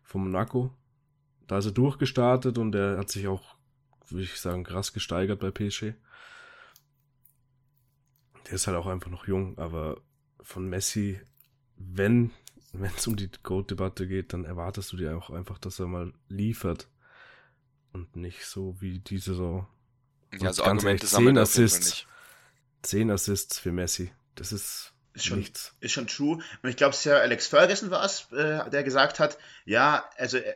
[0.03, 0.75] von Monaco.
[1.47, 3.57] Da ist er durchgestartet und er hat sich auch,
[4.11, 5.95] würde ich sagen, krass gesteigert bei PSG.
[8.47, 10.01] Der ist halt auch einfach noch jung, aber
[10.43, 11.21] von Messi
[11.77, 12.33] wenn
[12.73, 16.13] wenn es um die Goat-Debatte geht, dann erwartest du dir auch einfach, dass er mal
[16.29, 16.89] liefert.
[17.93, 19.67] Und nicht so wie diese so.
[20.33, 22.07] Ja, so ganz Argumente ehrlich, sammelt 10 auf jeden Fall Assists.
[22.83, 24.13] 10 Assists für Messi.
[24.35, 25.75] Das ist, Ist schon, nichts.
[25.81, 26.39] ist schon true.
[26.63, 30.09] Und ich glaube, es ist ja Alex Ferguson war es, äh, der gesagt hat, ja,
[30.17, 30.55] also äh,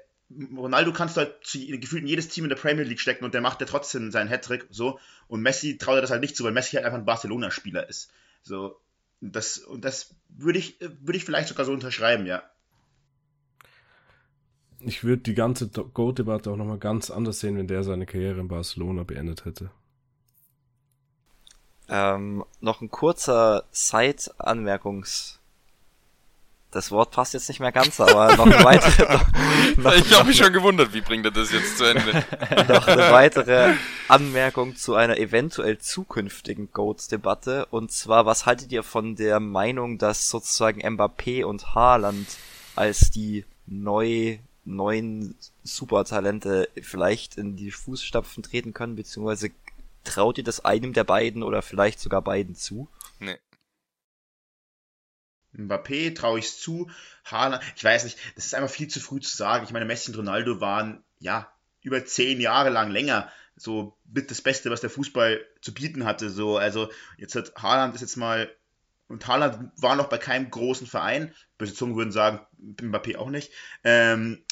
[0.56, 3.34] Ronaldo kannst du halt zu, gefühlt in jedes Team in der Premier League stecken und
[3.34, 4.98] der macht ja trotzdem seinen Hattrick so.
[5.28, 8.10] Und Messi traut er das halt nicht zu, weil Messi halt einfach ein Barcelona-Spieler ist.
[8.42, 8.80] So,
[9.20, 12.42] und das, und das würde ich, würde ich vielleicht sogar so unterschreiben, ja.
[14.80, 18.48] Ich würde die ganze Goat-Debatte auch nochmal ganz anders sehen, wenn der seine Karriere in
[18.48, 19.70] Barcelona beendet hätte.
[21.88, 25.38] Ähm, noch ein kurzer Side-Anmerkungs...
[26.72, 29.18] Das Wort passt jetzt nicht mehr ganz, aber noch eine weitere,
[29.76, 32.12] noch, Ich habe mich schon gewundert, wie bringt er das jetzt zu Ende?
[32.68, 33.74] noch eine weitere
[34.08, 37.66] Anmerkung zu einer eventuell zukünftigen Goats-Debatte.
[37.66, 42.26] Und zwar, was haltet ihr von der Meinung, dass sozusagen Mbappé und Haaland
[42.74, 49.50] als die neu, neuen Supertalente vielleicht in die Fußstapfen treten können, beziehungsweise
[50.04, 52.88] traut ihr das einem der beiden oder vielleicht sogar beiden zu?
[55.56, 56.90] Mbappé traue ich es zu.
[57.24, 59.64] Haaland, ich weiß nicht, das ist einfach viel zu früh zu sagen.
[59.64, 64.40] Ich meine, Messi und Ronaldo waren, ja, über zehn Jahre lang länger so mit das
[64.40, 66.30] Beste, was der Fußball zu bieten hatte.
[66.30, 68.50] So, also jetzt hat Haaland ist jetzt mal
[69.08, 71.34] und Haaland war noch bei keinem großen Verein.
[71.58, 73.52] Böse Zungen würden sagen, Mbappé auch nicht.
[73.84, 74.42] Ähm,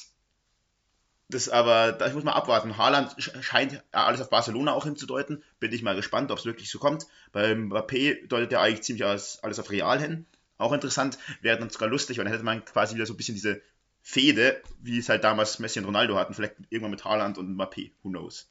[1.29, 2.77] das aber, da ich muss mal abwarten.
[2.77, 5.45] Haaland sch- scheint alles auf Barcelona auch hinzudeuten.
[5.61, 7.07] Bin ich mal gespannt, ob es wirklich so kommt.
[7.33, 10.27] Beim Mbappé deutet ja eigentlich ziemlich alles, alles auf Real hin.
[10.61, 13.35] Auch interessant, wäre dann sogar lustig, weil dann hätte man quasi wieder so ein bisschen
[13.35, 13.63] diese
[14.03, 17.93] Fehde, wie es halt damals Messi und Ronaldo hatten, vielleicht irgendwann mit Haaland und Mbappé,
[18.03, 18.49] who knows.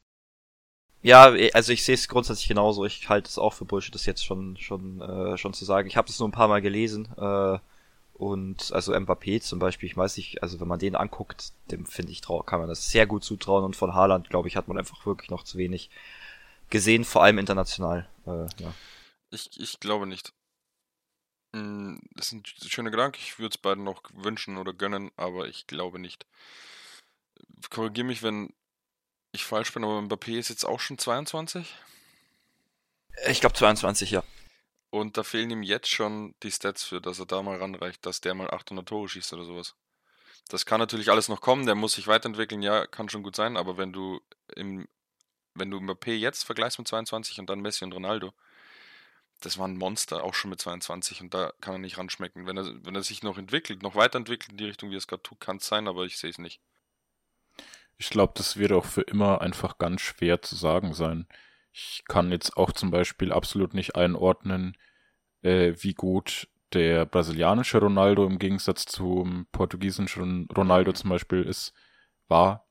[1.02, 2.84] Ja, also ich sehe es grundsätzlich genauso.
[2.84, 5.88] Ich halte es auch für Bullshit, das jetzt schon schon äh, schon zu sagen.
[5.88, 7.58] Ich habe das nur ein paar Mal gelesen äh,
[8.14, 12.12] und also Mbappé zum Beispiel, ich weiß nicht, also wenn man den anguckt, dem finde
[12.12, 14.76] ich trau kann man das sehr gut zutrauen und von Haaland glaube ich hat man
[14.76, 15.90] einfach wirklich noch zu wenig
[16.68, 18.06] gesehen, vor allem international.
[18.26, 18.74] Äh, ja.
[19.30, 20.34] Ich, ich glaube nicht.
[21.52, 23.18] Mm, Das ist ein schöner Gedanke.
[23.18, 26.26] Ich würde es beiden noch wünschen oder gönnen, aber ich glaube nicht.
[27.70, 28.52] Korrigiere mich, wenn
[29.32, 31.74] ich falsch bin, aber Mbappé ist jetzt auch schon 22
[33.28, 34.22] Ich glaube 22, ja.
[34.90, 38.20] und da fehlen ihm jetzt schon die Stats für, dass er da mal ranreicht, dass
[38.20, 39.74] der mal 800 Tore schießt oder sowas.
[40.48, 43.56] Das kann natürlich alles noch kommen, der muss sich weiterentwickeln, ja, kann schon gut sein,
[43.56, 44.20] aber wenn du
[44.56, 44.88] im,
[45.54, 48.32] wenn du Mbappé jetzt vergleichst mit 22 und dann Messi und Ronaldo,
[49.40, 52.46] das war ein Monster, auch schon mit 22 und da kann er nicht ranschmecken.
[52.46, 55.06] Wenn er, wenn er sich noch entwickelt, noch weiterentwickelt in die Richtung, wie er es
[55.06, 56.60] gerade tut, kann es sein, aber ich sehe es nicht.
[57.96, 61.26] Ich glaube, das wird auch für immer einfach ganz schwer zu sagen sein.
[61.72, 64.76] Ich kann jetzt auch zum Beispiel absolut nicht einordnen,
[65.42, 71.72] äh, wie gut der brasilianische Ronaldo im Gegensatz zum portugiesischen Ronaldo zum Beispiel ist,
[72.28, 72.66] war.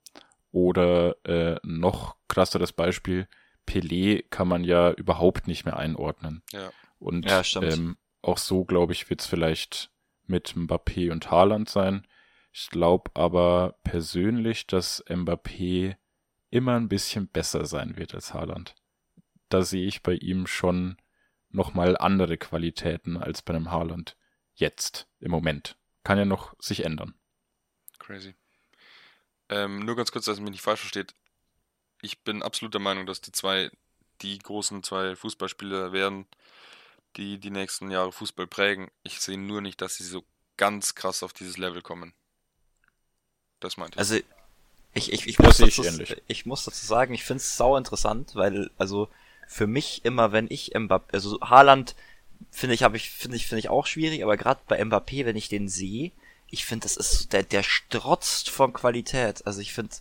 [0.51, 3.27] Oder äh, noch krasseres Beispiel,
[3.69, 6.41] Pelé kann man ja überhaupt nicht mehr einordnen.
[6.51, 6.71] Ja.
[6.97, 7.71] Und Ja, stimmt.
[7.73, 9.91] ähm, auch so, glaube ich, wird es vielleicht
[10.25, 12.05] mit Mbappé und Haaland sein.
[12.51, 15.95] Ich glaube aber persönlich, dass Mbappé
[16.49, 18.75] immer ein bisschen besser sein wird als Haaland.
[19.49, 20.97] Da sehe ich bei ihm schon
[21.49, 24.17] nochmal andere Qualitäten als bei einem Haaland.
[24.55, 25.77] Jetzt, im Moment.
[26.03, 27.13] Kann ja noch sich ändern.
[27.99, 28.35] Crazy.
[29.49, 31.13] Ähm, nur ganz kurz, dass ihr mich nicht falsch versteht.
[32.01, 33.71] Ich bin absolut der Meinung, dass die zwei,
[34.21, 36.25] die großen zwei Fußballspieler werden,
[37.17, 38.89] die die nächsten Jahre Fußball prägen.
[39.03, 40.23] Ich sehe nur nicht, dass sie so
[40.57, 42.13] ganz krass auf dieses Level kommen.
[43.59, 43.99] Das meinte ich.
[43.99, 44.15] Also
[44.93, 48.35] ich, ich, ich, muss, ich dazu, ich muss dazu sagen, ich finde es sau interessant,
[48.35, 49.09] weil, also
[49.47, 51.95] für mich immer, wenn ich Mbappé, also Haaland
[52.51, 55.35] finde ich, habe ich, finde ich, finde ich auch schwierig, aber gerade bei Mbappé, wenn
[55.35, 56.11] ich den sehe,
[56.49, 59.45] ich finde, das ist, so- der, der strotzt von Qualität.
[59.45, 59.95] Also ich finde,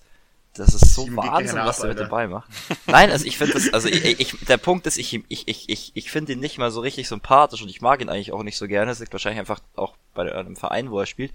[0.58, 2.10] das ist so Wahnsinn, was der mit.
[2.10, 2.48] Ball macht.
[2.86, 5.92] Nein, also ich finde das, also ich, ich, der Punkt ist, ich, ich, ich, ich,
[5.94, 8.56] ich finde ihn nicht mal so richtig sympathisch und ich mag ihn eigentlich auch nicht
[8.56, 8.90] so gerne.
[8.90, 11.32] Das liegt wahrscheinlich einfach auch bei einem Verein, wo er spielt.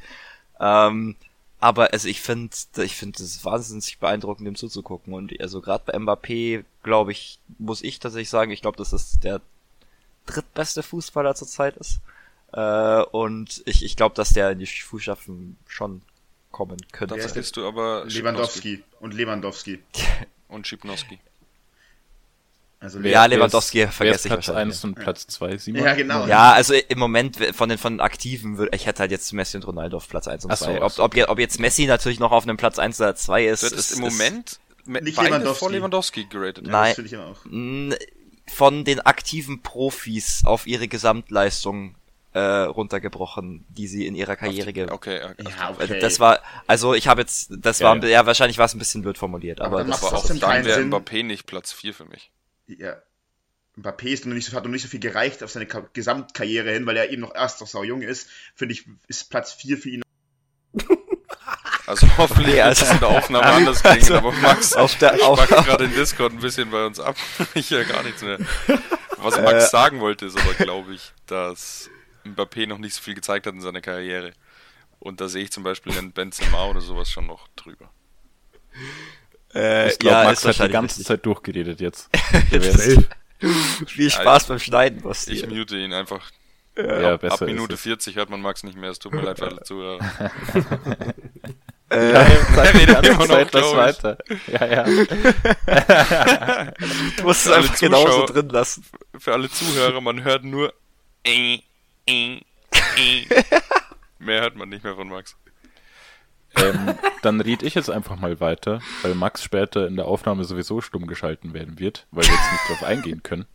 [0.59, 1.15] Ähm,
[1.59, 5.13] aber also ich finde, ich finde es wahnsinnig beeindruckend, dem zuzugucken.
[5.13, 9.19] Und also gerade bei Mbappé, glaube ich, muss ich tatsächlich sagen, ich glaube, dass das
[9.19, 9.39] der
[10.26, 11.99] drittbeste Fußballer zurzeit ist.
[12.51, 16.01] Äh, und ich, ich glaube, dass der in die Fußstapfen schon
[16.54, 17.16] kommen könnte.
[17.16, 19.80] Ist bist du aber Lewandowski und Lewandowski.
[20.47, 21.20] und Schipnowski.
[22.80, 25.28] Also Ja, Le Wer ist- Lewandowski wer ist vergesse ich Platz wahrscheinlich, 1 und Platz
[25.28, 25.84] 2, Simon?
[25.84, 26.28] Ja, genau.
[26.28, 29.56] Ja, also im Moment von den von den Aktiven würde ich hätte halt jetzt Messi
[29.58, 30.78] und Ronaldo auf Platz 1 und Ach so, 2.
[30.80, 31.04] ach Ob, so.
[31.04, 33.72] ob, je- ob jetzt Messi natürlich noch auf einem Platz 1 oder 2 ist, Das
[33.72, 35.60] ist im Moment me- Nicht Lewandowski.
[35.60, 36.66] vor Lewandowski geratet.
[36.68, 36.86] Ja, Nein.
[36.89, 37.45] Das finde ich immer auch.
[37.45, 37.95] N-
[38.54, 41.95] von den aktiven Profis auf ihre Gesamtleistung
[42.34, 45.99] äh, runtergebrochen, die sie in ihrer Karriere die- ge Okay, ja, Ja, Also okay.
[45.99, 49.01] Das war, also ich habe jetzt, das Ja, war, ja, wahrscheinlich war es ein bisschen
[49.03, 50.81] blöd formuliert, Aber aber, das aber war auch trotzdem dann wäre.
[50.81, 52.31] Mbappé nicht Platz 4 für mich.
[52.67, 52.95] Ja.
[53.77, 56.71] Mbappé ist noch nicht, so- hat noch nicht so viel gereicht auf seine Ka Gesamtkarriere
[56.71, 58.27] hin, weil er eben noch erst noch sau jung ist.
[58.55, 60.01] Finde ich, ist Platz 4 für ihn.
[61.86, 64.95] Also hoffentlich Nee, wird also- es in der Aufnahme anders klingen, also aber Max auf
[64.97, 67.15] der, auf, spackt gerade in Discord ein bisschen bei uns ab.
[67.55, 68.39] Ich höre gar nichts mehr.
[69.17, 69.69] Was Max Äh.
[69.69, 71.89] sagen wollte, ist aber, glaube ich, dass
[72.26, 74.34] Mbappé noch nicht so viel gezeigt hat in seiner Karriere.
[74.99, 77.89] Und da sehe ich zum Beispiel einen Benzema oder sowas schon noch drüber.
[79.53, 81.07] äh, Ich glaube, ja, Max hat die ganze richtig.
[81.07, 82.09] Zeit durchgeredet jetzt.
[83.88, 85.34] Viel Spaß beim Schneiden, Basti.
[85.34, 86.32] Ich mute ihn einfach.
[86.78, 87.84] ja, Ab besser Minute ist es.
[87.84, 88.89] 40 hört man Max nicht mehr.
[88.91, 89.99] Es tut mir leid für alle Zuhörer.
[91.89, 92.26] Äh,
[92.80, 94.17] die ganze immer noch, das weiter.
[94.47, 94.84] Ja, ja.
[97.17, 98.86] du musst es einfach genauso Zuschauer- drin lassen.
[99.19, 100.74] Für alle Zuhörer, man hört nur.
[104.20, 105.38] Mehr hört man nicht mehr von Max.
[106.56, 110.82] ähm, dann red ich jetzt einfach mal weiter, weil Max später in der Aufnahme sowieso
[110.82, 113.47] stumm geschalten werden wird, weil wir jetzt nicht drauf eingehen können.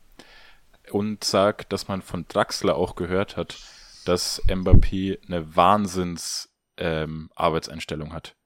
[0.91, 3.59] Und sag, dass man von Draxler auch gehört hat,
[4.05, 8.37] dass Mbappé eine Wahnsinns ähm, Arbeitseinstellung hat,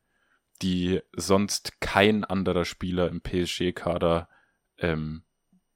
[0.61, 4.29] die sonst kein anderer Spieler im PSG-Kader,
[4.79, 5.23] ähm,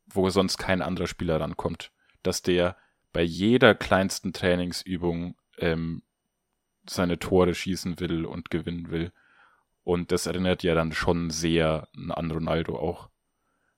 [0.06, 1.92] wo sonst kein anderer Spieler rankommt.
[2.22, 2.76] Dass der
[3.16, 6.02] bei jeder kleinsten Trainingsübung ähm,
[6.86, 9.10] seine Tore schießen will und gewinnen will.
[9.84, 13.08] Und das erinnert ja dann schon sehr an Ronaldo auch.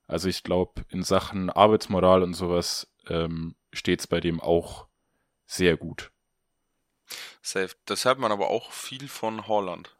[0.09, 4.89] Also ich glaube, in Sachen Arbeitsmoral und sowas ähm, steht's bei dem auch
[5.47, 6.11] sehr gut.
[7.41, 7.76] Safe.
[7.84, 9.97] Das hört man aber auch viel von Holland.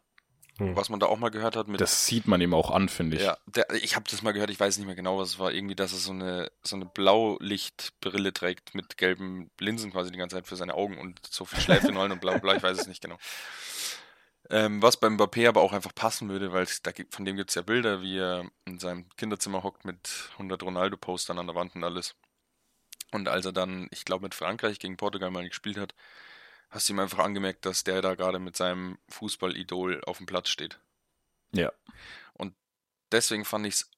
[0.59, 0.75] Hm.
[0.75, 1.79] Was man da auch mal gehört hat mit.
[1.79, 3.23] Das sieht man ihm auch an, finde ich.
[3.23, 5.53] ja, der, ich habe das mal gehört, ich weiß nicht mehr genau, was es war.
[5.53, 10.35] Irgendwie, dass er so eine, so eine Blaulichtbrille trägt mit gelben Linsen quasi die ganze
[10.35, 13.01] Zeit für seine Augen und so viel Schläfenollen und bla bla, ich weiß es nicht
[13.01, 13.17] genau.
[14.49, 17.37] Ähm, was beim Mbappé aber auch einfach passen würde, weil es da gibt, von dem
[17.37, 21.55] gibt es ja Bilder, wie er in seinem Kinderzimmer hockt mit 100 Ronaldo-Postern an der
[21.55, 22.15] Wand und alles.
[23.11, 25.93] Und als er dann, ich glaube, mit Frankreich gegen Portugal mal gespielt hat,
[26.69, 30.49] hast du ihm einfach angemerkt, dass der da gerade mit seinem Fußballidol auf dem Platz
[30.49, 30.79] steht.
[31.51, 31.71] Ja.
[32.33, 32.53] Und
[33.11, 33.91] deswegen fand ich es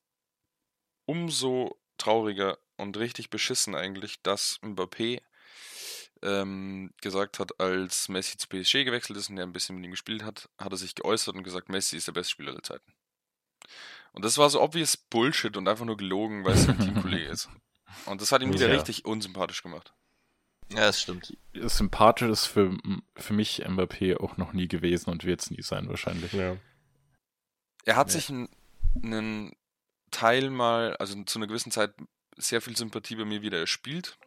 [1.05, 5.22] umso trauriger und richtig beschissen eigentlich, dass Mbappé
[6.24, 9.91] ähm, gesagt hat, als Messi zu PSG gewechselt ist und er ein bisschen mit ihm
[9.91, 12.93] gespielt hat, hat er sich geäußert und gesagt, Messi ist der beste Spieler der Zeiten.
[14.13, 17.49] Und das war so obvious Bullshit und einfach nur gelogen, weil es ein Teamkollege ist.
[18.05, 18.76] Und das hat ihn wieder Ja.
[18.76, 19.93] richtig unsympathisch gemacht.
[20.74, 21.36] Ja, das stimmt.
[21.53, 22.78] Sympathisch ist für,
[23.17, 26.34] für mich Mbappé auch noch nie gewesen und wird es nie sein wahrscheinlich.
[26.34, 26.55] Ja.
[27.86, 28.13] Er hat Ja.
[28.13, 28.49] sich einen,
[29.03, 29.55] einen
[30.11, 31.93] Teil mal, also zu einer gewissen Zeit,
[32.38, 34.17] sehr viel Sympathie bei mir wieder erspielt.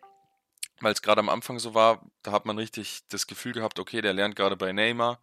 [0.81, 4.01] Weil es gerade am Anfang so war, da hat man richtig das Gefühl gehabt, okay,
[4.01, 5.21] der lernt gerade bei Neymar.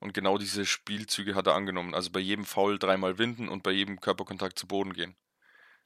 [0.00, 1.94] Und genau diese Spielzüge hat er angenommen.
[1.94, 5.14] Also bei jedem Foul dreimal winden und bei jedem Körperkontakt zu Boden gehen.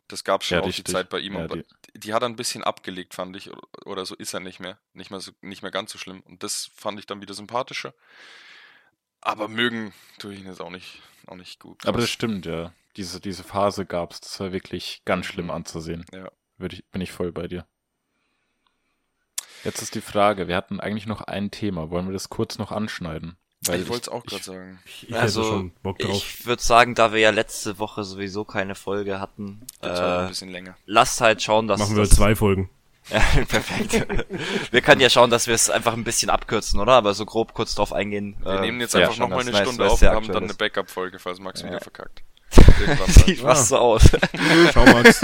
[0.08, 0.84] Das gab es schon Ja, auch die.
[0.84, 1.34] Zeit bei ihm.
[1.34, 3.50] Ja, die- die, hat er ein bisschen abgelegt, fand ich.
[3.84, 4.78] Oder, so ist er nicht mehr.
[4.94, 6.20] Nicht mehr, so, nicht mehr ganz so schlimm.
[6.22, 7.92] Und das fand ich dann wieder sympathischer.
[9.20, 11.84] Aber mögen tue ich ihn jetzt auch nicht, auch nicht gut.
[11.86, 12.72] Aber das stimmt, ja.
[12.96, 15.50] Diese, diese Phase gab's, das war wirklich ganz schlimm Mhm.
[15.52, 16.04] anzusehen.
[16.12, 16.30] Ja.
[16.56, 17.66] Würde ich, bin ich voll bei dir.
[19.64, 21.90] Jetzt ist die Frage, wir hatten eigentlich noch ein Thema.
[21.90, 23.36] Wollen wir das kurz noch anschneiden?
[23.62, 24.78] Weil ich wollte es auch ich- gerade sagen.
[24.84, 26.12] Ich, ich Also, hätte schon Bock drauf.
[26.12, 30.24] Ich würde sagen, da wir ja letzte Woche sowieso keine Folge hatten, Das war ein
[30.26, 30.76] äh, bisschen länger.
[30.86, 32.70] lasst halt schauen, dass Machen wir das, zwei Folgen.
[33.10, 34.06] Ja, perfekt.
[34.70, 36.92] wir können ja schauen, dass wir es einfach ein bisschen abkürzen, oder?
[36.92, 38.36] Aber so grob kurz drauf eingehen.
[38.42, 40.08] Wir äh, nehmen jetzt ja, einfach schon nochmal eine nice, Stunde weil es auf und
[40.08, 40.52] haben dann eine.
[40.54, 41.68] Backup-Folge, falls Max Ja.
[41.68, 42.22] wieder verkackt.
[43.26, 44.02] Sieht fast so aus.
[44.74, 45.22] Schau, Max.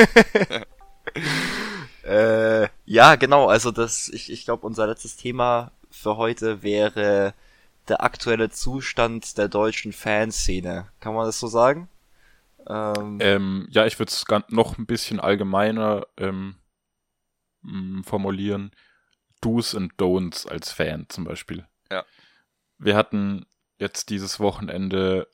[2.05, 7.35] Äh, ja, genau, also das, ich, ich glaube, unser letztes Thema für heute wäre
[7.89, 10.89] der aktuelle Zustand der deutschen Fanszene.
[11.01, 11.89] Kann man das so sagen?
[12.68, 16.57] Ähm, Ähm, ja, ich würde es noch ein bisschen allgemeiner ähm,
[17.62, 18.70] m, formulieren.
[19.41, 21.66] Do's und Don'ts als Fan zum Beispiel.
[21.91, 22.05] Ja.
[22.78, 23.45] Wir hatten
[23.78, 25.28] jetzt dieses Wochenende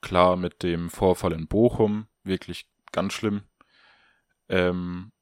[0.00, 3.42] klar mit dem Vorfall in Bochum, wirklich ganz schlimm.
[4.48, 5.12] Ähm,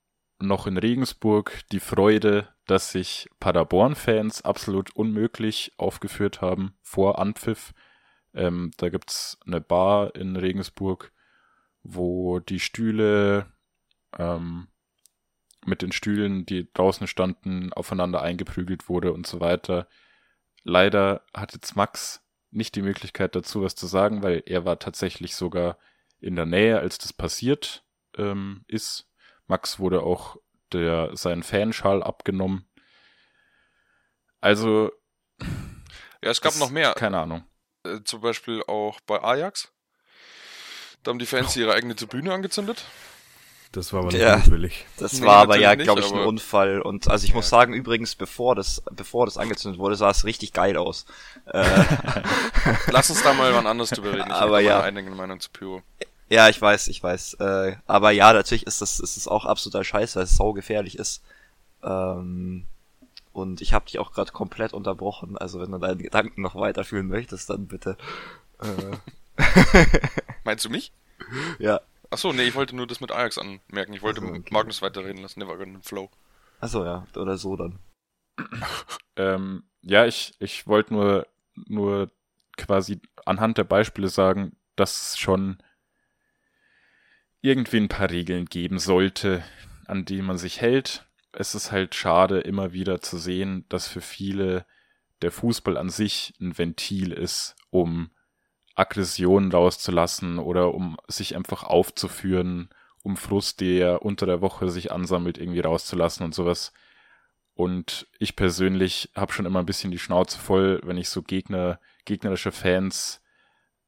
[0.41, 7.75] noch in Regensburg die Freude, dass sich Paderborn-Fans absolut unmöglich aufgeführt haben vor Anpfiff.
[8.35, 11.13] Ähm, da gibt's eine Bar in Regensburg,
[11.83, 13.47] wo die Stühle
[14.19, 14.69] ähm,
[15.65, 19.89] mit den Stühlen, die draußen standen, aufeinander eingeprügelt wurde und so weiter.
[20.65, 25.35] Leider hat jetzt Max nicht die Möglichkeit dazu, was zu sagen, weil er war tatsächlich
[25.35, 25.79] sogar
[26.21, 27.85] in der Nähe, als das passiert
[28.17, 29.09] ähm, ist.
[29.47, 30.37] Max wurde auch
[30.75, 32.66] der, sein Fanschal abgenommen.
[34.41, 34.91] Also,
[36.23, 36.93] Ja, es gab noch mehr.
[36.95, 37.45] Keine Ahnung.
[37.85, 39.73] Äh, zum Beispiel auch bei Ajax.
[41.03, 42.85] Da haben die Fans ihre eigene Tribüne angezündet.
[43.73, 44.37] Das war aber nicht Ja.
[44.37, 44.85] mutwillig.
[44.99, 46.81] Das Nee, war aber ja, natürlich glaube ich, ein Unfall.
[46.83, 47.59] Und also ich muss Ja.
[47.59, 51.07] sagen, übrigens, bevor das, bevor das angezündet wurde, sah es richtig geil aus.
[51.47, 51.64] Äh,
[52.91, 54.27] Lass uns da mal wann anders drüber reden.
[54.29, 54.81] Ich Aber ja.
[54.81, 55.83] meine eigene Meinung zu Pyro.
[56.33, 57.35] Ja, ich weiß, ich weiß.
[57.35, 61.22] Äh, aber ja, natürlich ist das, ist das auch absoluter Scheiß, weil es saugefährlich ist.
[61.83, 62.64] Ähm,
[63.33, 65.37] und ich habe dich auch gerade komplett unterbrochen.
[65.37, 67.99] Also wenn du deinen Gedanken noch weiterführen möchtest, dann bitte.
[68.61, 68.97] Äh,
[70.45, 70.93] Meinst du mich?
[71.59, 71.80] ja.
[72.11, 73.93] Achso, nee, ich wollte nur das mit Ajax anmerken.
[73.93, 74.51] Ich wollte Ach so, okay.
[74.51, 76.11] Magnus weiterreden lassen, der war gerade im Flow.
[76.61, 77.07] Achso, ja.
[77.14, 77.78] Oder so dann.
[79.14, 82.11] Ähm, ja, ich, ich wollte nur, nur
[82.57, 85.59] quasi anhand der Beispiele sagen, dass es schon
[87.43, 89.43] irgendwie ein paar Regeln geben sollte,
[89.86, 91.07] an die man sich hält.
[91.32, 94.64] Es ist halt schade, immer wieder zu sehen, dass für viele
[95.22, 98.11] der Fußball an sich ein Ventil ist, um
[98.74, 102.70] Aggressionen rauszulassen oder um sich einfach aufzuführen,
[103.03, 106.72] um Frust, der unter der Woche sich ansammelt, irgendwie rauszulassen und sowas.
[107.55, 111.80] Und ich persönlich habe schon immer ein bisschen die Schnauze voll, wenn ich so Gegner,
[112.05, 113.20] gegnerische Fans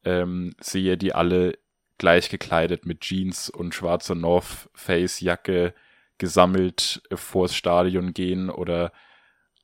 [0.05, 1.59] ähm, sehe, die alle
[1.99, 5.75] gleich gekleidet mit Jeans und schwarzer North Face Jacke
[6.19, 8.93] gesammelt äh, vors Stadion gehen oder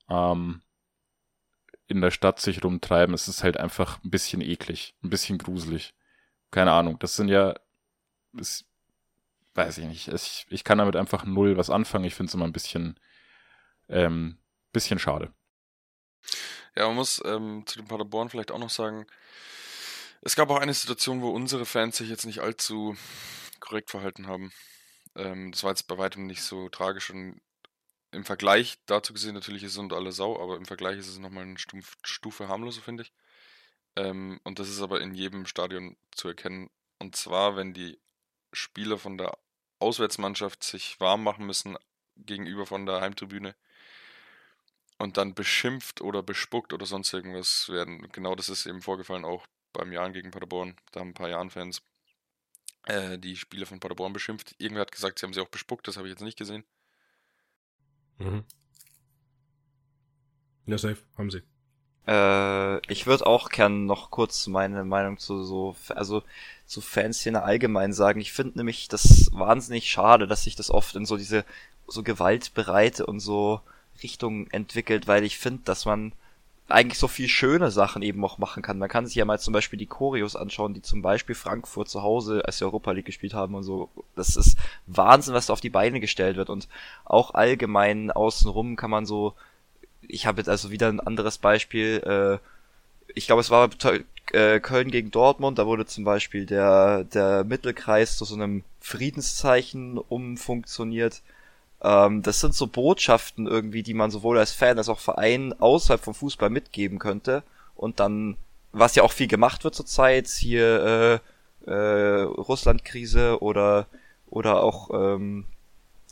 [0.09, 0.61] ähm,
[1.87, 3.13] in der Stadt sich rumtreiben.
[3.13, 5.93] Es ist halt einfach ein bisschen eklig, ein bisschen gruselig.
[6.49, 6.97] Keine Ahnung.
[6.99, 7.55] Das sind ja,
[8.37, 8.65] ist,
[9.55, 10.07] weiß ich nicht.
[10.07, 12.05] Ich, ich kann damit einfach null was anfangen.
[12.05, 12.99] Ich finde es immer ein bisschen,
[13.89, 14.37] ähm,
[14.71, 15.33] bisschen schade.
[16.75, 19.05] Ja, man muss ähm, zu dem Paderborn vielleicht auch noch sagen,
[20.21, 22.95] es gab auch eine Situation, wo unsere Fans sich jetzt nicht allzu
[23.59, 24.51] korrekt verhalten haben.
[25.15, 27.41] Ähm, das war jetzt bei weitem nicht so tragisch und
[28.11, 31.17] im Vergleich dazu gesehen, natürlich ist es unter alle Sau, aber im Vergleich ist es
[31.17, 33.13] nochmal eine Stufe, Stufe harmloser, finde ich.
[33.95, 36.69] Ähm, und das ist aber in jedem Stadion zu erkennen.
[36.99, 37.99] Und zwar, wenn die
[38.53, 39.37] Spieler von der
[39.79, 41.77] Auswärtsmannschaft sich warm machen müssen
[42.17, 43.55] gegenüber von der Heimtribüne
[44.99, 48.07] und dann beschimpft oder bespuckt oder sonst irgendwas werden.
[48.11, 50.75] Genau das ist eben vorgefallen auch beim Jahren gegen Paderborn.
[50.91, 51.81] Da haben ein paar Jahren-Fans
[52.85, 54.55] äh, die Spieler von Paderborn beschimpft.
[54.57, 56.63] Irgendwer hat gesagt, sie haben sie auch bespuckt, das habe ich jetzt nicht gesehen.
[58.17, 58.43] Mhm.
[60.65, 61.41] Ja, safe, haben sie.
[62.07, 66.23] Äh, ich würde auch gern noch kurz meine Meinung zu so, also
[66.65, 68.19] zu Fanszene allgemein sagen.
[68.19, 71.45] Ich finde nämlich das wahnsinnig schade, dass sich das oft in so diese
[71.87, 73.61] so gewaltbereite und so
[74.01, 76.13] Richtung entwickelt, weil ich finde, dass man
[76.67, 78.77] eigentlich so viel schöne Sachen eben auch machen kann.
[78.77, 82.01] Man kann sich ja mal zum Beispiel die Choreos anschauen, die zum Beispiel Frankfurt zu
[82.01, 83.89] Hause, als Europa League gespielt haben und so.
[84.15, 84.57] Das ist
[84.87, 86.49] Wahnsinn, was da auf die Beine gestellt wird.
[86.49, 86.67] Und
[87.03, 89.33] auch allgemein außenrum kann man so,
[90.07, 92.47] ich habe jetzt also wieder ein anderes Beispiel, äh,
[93.13, 93.69] ich glaube, es war
[94.31, 99.97] äh, Köln gegen Dortmund, da wurde zum Beispiel der, der Mittelkreis zu so einem Friedenszeichen
[99.97, 101.21] umfunktioniert.
[101.83, 106.01] Ähm, das sind so Botschaften irgendwie, die man sowohl als Fan als auch Verein außerhalb
[106.03, 107.43] vom Fußball mitgeben könnte.
[107.75, 108.37] Und dann,
[108.71, 111.21] was ja auch viel gemacht wird zurzeit, hier
[111.65, 113.87] äh, äh, Russland-Krise oder,
[114.29, 115.45] oder auch ähm,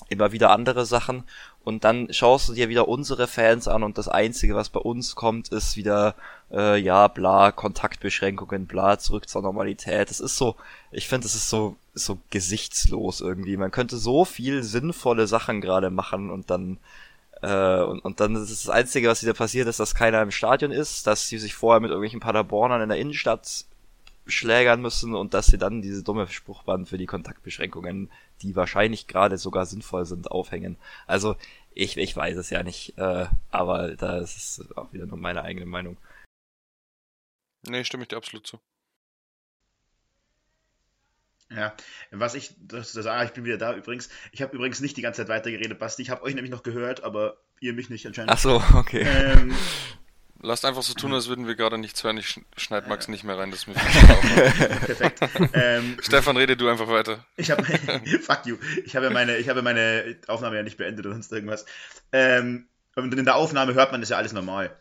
[0.10, 1.24] immer wieder andere Sachen.
[1.64, 5.16] Und dann schaust du dir wieder unsere Fans an und das Einzige, was bei uns
[5.16, 6.16] kommt, ist wieder,
[6.52, 10.10] äh, ja, bla, Kontaktbeschränkungen, bla, zurück zur Normalität.
[10.10, 10.56] Das ist so,
[10.92, 13.58] ich finde, das ist so, so gesichtslos irgendwie.
[13.58, 16.78] Man könnte so viel sinnvolle Sachen gerade machen und dann,
[17.42, 20.72] äh, und, und dann ist das Einzige, was wieder passiert, ist, dass keiner im Stadion
[20.72, 23.66] ist, dass sie sich vorher mit irgendwelchen Paderbornern in der Innenstadt
[24.26, 28.10] schlägern müssen und dass sie dann diese dumme Spruchband für die Kontaktbeschränkungen,
[28.42, 30.78] die wahrscheinlich gerade sogar sinnvoll sind, aufhängen.
[31.08, 31.36] Also
[31.72, 35.44] ich, ich weiß es ja nicht, äh, aber da ist es auch wieder nur meine
[35.44, 35.98] eigene Meinung.
[37.68, 38.60] Nee, stimme ich dir absolut zu.
[41.52, 41.74] Ja,
[42.12, 44.10] was ich das, das, ah, ich bin wieder da übrigens.
[44.32, 46.04] Ich habe übrigens nicht die ganze Zeit weitergeredet, Basti.
[46.04, 48.32] Ich habe euch nämlich noch gehört, aber ihr mich nicht anscheinend.
[48.32, 49.02] Ach so, okay.
[49.02, 49.56] Ähm,
[50.42, 52.18] Lasst einfach so tun, als würden wir gerade nichts hören.
[52.18, 53.74] Ich sch- schneid Max nicht mehr rein, das ist mir
[54.86, 55.20] perfekt.
[55.54, 57.26] Ähm, Stefan, rede du einfach weiter.
[57.36, 57.64] Ich habe,
[58.22, 58.58] fuck you.
[58.86, 61.66] Ich habe meine, ich habe meine Aufnahme ja nicht beendet oder sonst irgendwas.
[62.12, 64.72] Ähm, und in der Aufnahme hört man das ja alles normal.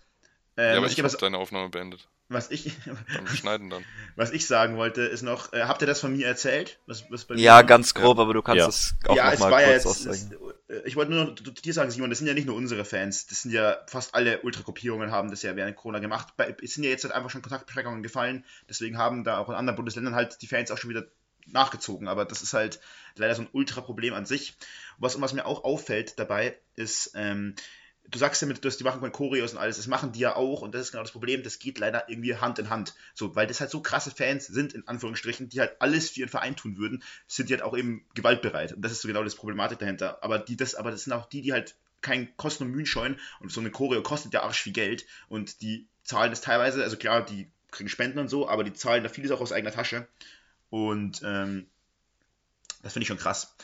[0.56, 2.08] Ähm, ja, aber was, ich habe deine Aufnahme beendet.
[2.28, 3.84] was ich, Beim Schneiden dann.
[4.16, 6.78] was ich sagen wollte, ist noch, äh, habt ihr das von mir erzählt?
[6.86, 8.68] Was, was bei mir Ja, ganz grob, aber du kannst Ja.
[8.68, 10.32] es auch ja, es noch war mal ja kurz jetzt,
[10.84, 13.42] ich wollte nur noch dir sagen, Simon, das sind ja nicht nur unsere Fans, das
[13.42, 16.34] sind ja fast alle Ultragruppierungen haben das ja während Corona gemacht.
[16.62, 19.76] Es sind ja jetzt halt einfach schon Kontaktbeschränkungen gefallen, deswegen haben da auch in anderen
[19.76, 21.06] Bundesländern halt die Fans auch schon wieder
[21.46, 22.80] nachgezogen, aber das ist halt
[23.16, 24.56] leider so ein Ultra-Problem an sich.
[24.98, 27.54] Was, was mir auch auffällt dabei ist, ähm,
[28.10, 30.36] du sagst ja mit, dass die machen können Choreos und alles, das machen die ja
[30.36, 32.94] auch und das ist genau das Problem, das geht leider irgendwie Hand in Hand.
[33.14, 36.28] So, weil das halt so krasse Fans sind, in Anführungsstrichen, die halt alles für ihren
[36.28, 38.72] Verein tun würden, sind die halt auch eben gewaltbereit.
[38.72, 40.22] Und das ist so genau das Problematik dahinter.
[40.22, 43.18] Aber die, das, aber das sind auch die, die halt kein Kosten und Mühen scheuen
[43.40, 46.96] und so eine Choreo kostet ja arsch viel Geld und die zahlen das teilweise, also
[46.96, 50.06] klar, die kriegen Spenden und so, aber die zahlen da vieles auch aus eigener Tasche
[50.70, 51.66] und ähm,
[52.82, 53.56] das finde ich schon krass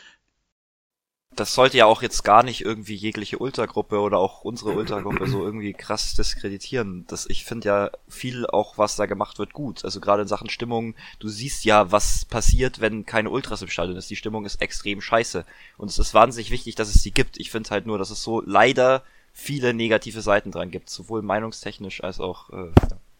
[1.37, 5.45] das sollte ja auch jetzt gar nicht irgendwie jegliche Ultragruppe oder auch unsere Ultragruppe so
[5.45, 7.05] irgendwie krass diskreditieren.
[7.09, 9.85] Das, ich finde ja viel auch, was da gemacht wird, gut.
[9.85, 13.97] Also gerade in Sachen Stimmung, du siehst ja, was passiert, wenn keine Ultras im Stadion
[13.97, 14.11] ist.
[14.11, 15.45] Die Stimmung ist extrem scheiße.
[15.77, 17.39] Und es ist wahnsinnig wichtig, dass es sie gibt.
[17.39, 22.05] Ich finde halt nur, dass es so leider viele negative Seiten dran gibt, sowohl meinungstechnisch
[22.05, 22.71] als auch, äh,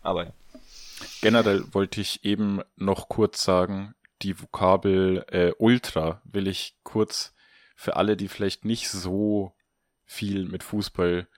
[0.03, 0.33] aber ja.
[1.21, 7.35] Generell wollte ich eben noch kurz sagen, die Vokabel äh, Ultra will ich kurz
[7.75, 9.55] für alle, die vielleicht nicht so
[10.05, 11.29] viel mit Fußball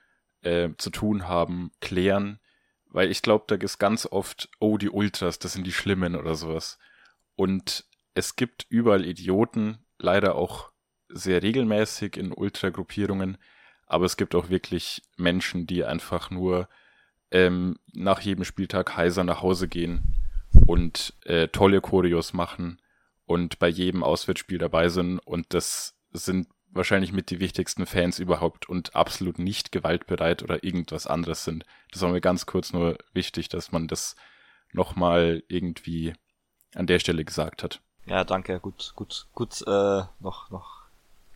[0.41, 2.39] äh, zu tun haben, klären,
[2.85, 6.35] weil ich glaube, da ist ganz oft, oh, die Ultras, das sind die Schlimmen oder
[6.35, 6.77] sowas.
[7.35, 10.71] Und es gibt überall Idioten, leider auch
[11.09, 13.37] sehr regelmäßig in Ultragruppierungen,
[13.85, 16.67] aber es gibt auch wirklich Menschen, die einfach nur
[17.31, 20.15] ähm, nach jedem Spieltag heiser nach Hause gehen
[20.65, 22.81] und äh, tolle Choreos machen
[23.25, 25.19] und bei jedem Auswärtsspiel dabei sind.
[25.19, 31.07] Und das sind wahrscheinlich mit die wichtigsten Fans überhaupt und absolut nicht gewaltbereit oder irgendwas
[31.07, 31.65] anderes sind.
[31.91, 34.15] Das war mir ganz kurz nur wichtig, dass man das
[34.71, 36.13] nochmal irgendwie
[36.75, 37.81] an der Stelle gesagt hat.
[38.05, 38.59] Ja, danke.
[38.59, 40.83] Gut, gut, gut, äh, noch, noch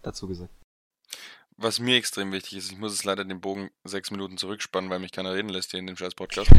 [0.02, 0.54] dazu gesagt.
[1.58, 5.00] Was mir extrem wichtig ist, ich muss es leider den Bogen sechs Minuten zurückspannen, weil
[5.00, 6.50] mich keiner reden lässt hier in dem scheiß Podcast.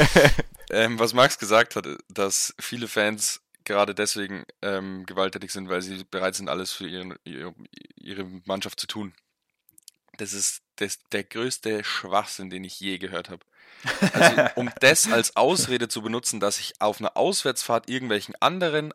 [0.70, 6.04] ähm, was Max gesagt hat, dass viele Fans gerade deswegen ähm, gewalttätig sind, weil sie
[6.04, 7.54] bereit sind, alles für ihren, ihre,
[7.96, 9.12] ihre Mannschaft zu tun.
[10.16, 13.44] Das ist das, der größte Schwachsinn, den ich je gehört habe.
[14.14, 18.94] Also, um das als Ausrede zu benutzen, dass ich auf einer Auswärtsfahrt irgendwelchen anderen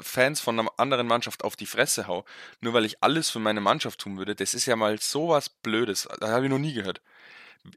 [0.00, 2.24] Fans von einer anderen Mannschaft auf die Fresse hau,
[2.60, 6.08] nur weil ich alles für meine Mannschaft tun würde, das ist ja mal sowas Blödes.
[6.18, 7.00] Das habe ich noch nie gehört.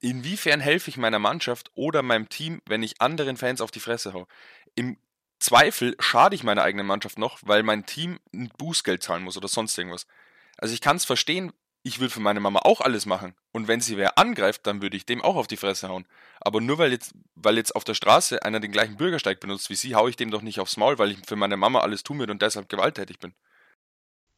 [0.01, 4.13] Inwiefern helfe ich meiner Mannschaft oder meinem Team, wenn ich anderen Fans auf die Fresse
[4.13, 4.27] hau?
[4.75, 4.97] Im
[5.39, 9.47] Zweifel schade ich meiner eigenen Mannschaft noch, weil mein Team ein Bußgeld zahlen muss oder
[9.47, 10.05] sonst irgendwas.
[10.57, 13.33] Also ich kann es verstehen, ich will für meine Mama auch alles machen.
[13.51, 16.05] Und wenn sie wer angreift, dann würde ich dem auch auf die Fresse hauen.
[16.41, 19.75] Aber nur weil jetzt, weil jetzt auf der Straße einer den gleichen Bürgersteig benutzt wie
[19.75, 22.19] sie, haue ich dem doch nicht aufs Maul, weil ich für meine Mama alles tun
[22.19, 23.33] würde und deshalb gewalttätig bin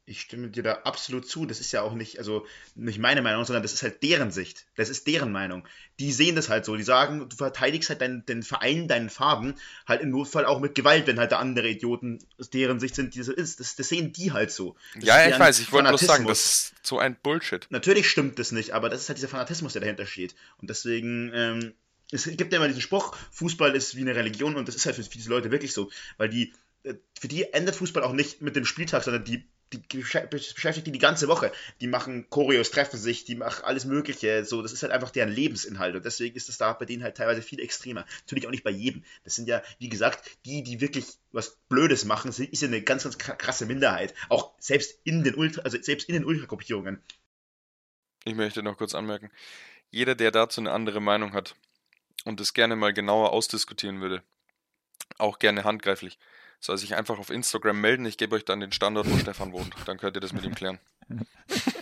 [0.06, 1.46] ich stimme dir da absolut zu.
[1.46, 2.46] Das ist ja auch nicht, also
[2.76, 4.66] nicht meine Meinung, sondern das ist halt deren Sicht.
[4.76, 5.68] Das ist deren Meinung.
[6.00, 6.76] Die sehen das halt so.
[6.76, 9.56] Die sagen, du verteidigst halt deinen, den Verein, deinen Farben,
[9.88, 13.16] halt im Notfall auch mit Gewalt, wenn halt da andere Idioten aus deren Sicht sind,
[13.16, 13.60] die so ist.
[13.60, 14.76] Das, das sehen die halt so.
[14.96, 17.68] Das ja, ich weiß, ich wollte bloß sagen, das ist so ein Bullshit.
[17.70, 20.36] Natürlich stimmt das nicht, aber das ist halt dieser Fanatismus, der dahinter steht.
[20.58, 21.74] Und deswegen, ähm,
[22.12, 24.96] es gibt ja immer diesen Spruch, Fußball ist wie eine Religion und das ist halt
[24.96, 28.56] für diese Leute wirklich so, weil die, äh, für die endet Fußball auch nicht mit
[28.56, 31.52] dem Spieltag, sondern die die beschäftigt die die ganze Woche.
[31.80, 34.44] Die machen Choreos, treffen sich, die machen alles Mögliche.
[34.46, 35.96] So, das ist halt einfach deren Lebensinhalt.
[35.96, 38.06] Und deswegen ist das da bei denen halt teilweise viel extremer.
[38.22, 39.04] Natürlich auch nicht bei jedem.
[39.24, 43.04] Das sind ja, wie gesagt, die, die wirklich was Blödes machen, ist ja eine ganz,
[43.04, 44.14] ganz krasse Minderheit.
[44.30, 47.02] Auch selbst in den Ultra, also selbst in den Ultragruppierungen.
[48.26, 49.32] Ich möchte noch kurz anmerken.
[49.90, 51.56] Jeder, der dazu eine andere Meinung hat
[52.26, 54.24] und es gerne mal genauer ausdiskutieren würde,
[55.18, 56.18] auch gerne handgreiflich,
[56.62, 58.06] soll sich einfach auf Instagram melden.
[58.06, 59.76] Ich gebe euch dann den Standort, wo Stefan wohnt.
[59.86, 60.80] Dann könnt ihr das mit ihm klären.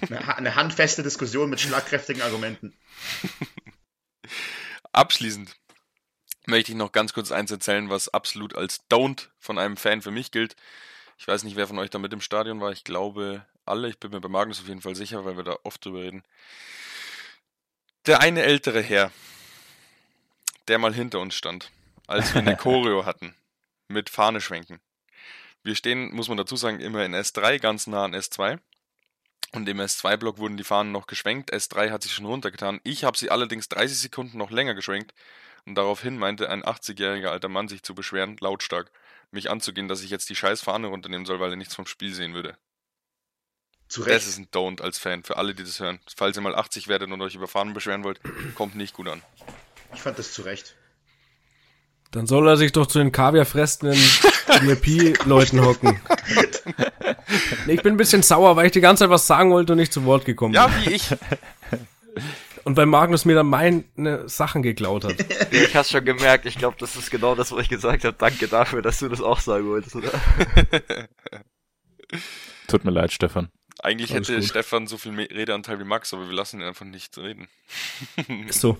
[0.09, 2.73] Eine, handfeste Diskussion mit schlagkräftigen Argumenten.
[4.93, 5.55] Abschließend
[6.47, 10.11] möchte ich noch ganz kurz eins erzählen, was absolut als Don't von einem Fan für
[10.11, 10.55] mich gilt.
[11.17, 12.71] Ich weiß nicht, wer von euch da mit im Stadion war.
[12.71, 13.89] Ich glaube alle.
[13.89, 16.23] Ich bin mir bei Magnus auf jeden Fall sicher, weil wir da oft drüber reden.
[18.05, 19.11] Der eine ältere Herr,
[20.69, 21.69] der mal hinter uns stand,
[22.07, 23.35] als wir eine Choreo hatten
[23.89, 24.79] mit Fahne schwenken.
[25.63, 28.59] Wir stehen, muss man dazu sagen, immer in S3, ganz nah an S2.
[29.51, 31.51] Und im S2-Block wurden die Fahnen noch geschwenkt.
[31.51, 32.79] S3 hat sich schon runtergetan.
[32.83, 35.13] Ich habe sie allerdings 30 Sekunden noch länger geschwenkt.
[35.65, 38.91] Und daraufhin meinte ein 80-jähriger alter Mann sich zu beschweren, lautstark,
[39.31, 42.13] mich anzugehen, dass ich jetzt die scheiß Fahne runternehmen soll, weil er nichts vom Spiel
[42.13, 42.57] sehen würde.
[43.87, 44.15] Zu Recht.
[44.15, 45.99] Das ist ein Don't als Fan, für alle, die das hören.
[46.15, 48.19] Falls ihr mal 80 werdet und euch über Fahnen beschweren wollt,
[48.55, 49.23] kommt nicht gut an.
[49.93, 50.75] Ich fand das zu Recht.
[52.11, 53.97] Dann soll er sich doch zu den kaviarfressenden
[54.61, 55.99] VIP-Leuten hocken.
[57.67, 59.93] Ich bin ein bisschen sauer, weil ich die ganze Zeit was sagen wollte und nicht
[59.93, 60.61] zu Wort gekommen bin.
[60.61, 61.07] Ja, wie ich.
[62.63, 65.15] Und weil Magnus mir dann meine Sachen geklaut hat.
[65.51, 68.15] Ich hab's schon gemerkt, ich glaube, das ist genau das, was ich gesagt habe.
[68.17, 70.11] Danke dafür, dass du das auch sagen wolltest, oder?
[72.67, 73.49] Tut mir leid, Stefan.
[73.81, 74.49] Eigentlich Alles hätte gut.
[74.49, 77.47] Stefan so viel Redeanteil wie Max, aber wir lassen ihn einfach nicht reden.
[78.47, 78.77] Ist so.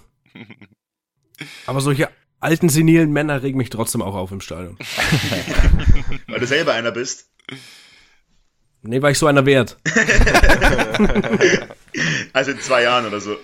[1.65, 2.09] Aber solche
[2.39, 4.77] alten, senilen Männer regen mich trotzdem auch auf im Stadion.
[6.27, 7.29] Weil du selber einer bist.
[8.81, 9.77] Nee, weil ich so einer wert.
[12.31, 13.37] Also in zwei Jahren oder so.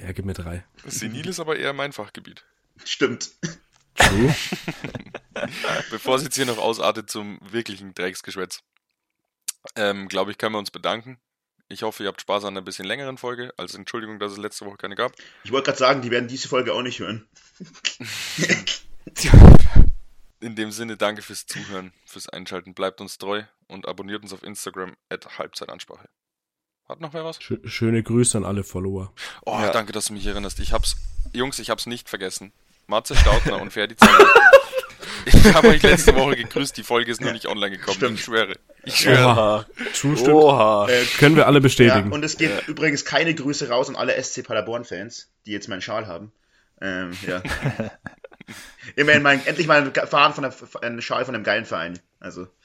[0.00, 0.64] Ja, gib mir drei.
[0.86, 2.44] Senil ist aber eher mein Fachgebiet.
[2.84, 3.32] Stimmt.
[3.96, 4.34] True.
[5.90, 8.60] Bevor es jetzt hier noch ausartet zum wirklichen Drecksgeschwätz,
[9.76, 11.18] ähm, glaube ich, können wir uns bedanken.
[11.68, 13.52] Ich hoffe, ihr habt Spaß an einer bisschen längeren Folge.
[13.56, 15.12] Als Entschuldigung, dass es letzte Woche keine gab.
[15.44, 17.26] Ich wollte gerade sagen, die werden diese Folge auch nicht hören.
[20.40, 22.74] In dem Sinne, danke fürs Zuhören, fürs Einschalten.
[22.74, 26.08] Bleibt uns treu und abonniert uns auf Instagram at Halbzeitansprache.
[26.86, 27.40] Hat noch wer was?
[27.40, 29.12] Schö- Schöne Grüße an alle Follower.
[29.46, 29.70] Oh, Ja.
[29.70, 30.58] danke, dass du mich erinnerst.
[30.60, 30.96] Ich hab's,
[31.32, 32.52] Jungs, ich hab's nicht vergessen.
[32.86, 34.18] Matze Stautner und Ferdi Zanger.
[35.26, 37.96] Ich habe euch letzte Woche gegrüßt, die Folge ist nur nicht online gekommen.
[37.96, 38.18] Stimmt.
[38.18, 38.54] Ich schwöre.
[38.84, 39.24] Ich schwöre.
[39.24, 39.66] Oha.
[39.94, 40.34] True, stimmt.
[40.34, 40.88] Oha.
[40.88, 42.12] Äh, Können wir alle ja, bestätigen.
[42.12, 46.06] und es geht übrigens keine Grüße raus an alle SC Paderborn-Fans, die jetzt meinen Schal
[46.06, 46.32] haben.
[46.80, 47.42] Ähm, ja.
[48.96, 51.98] Immerhin mein, endlich mal ein Fahren von der, ein Schal von einem geilen Verein.
[52.20, 52.46] Also,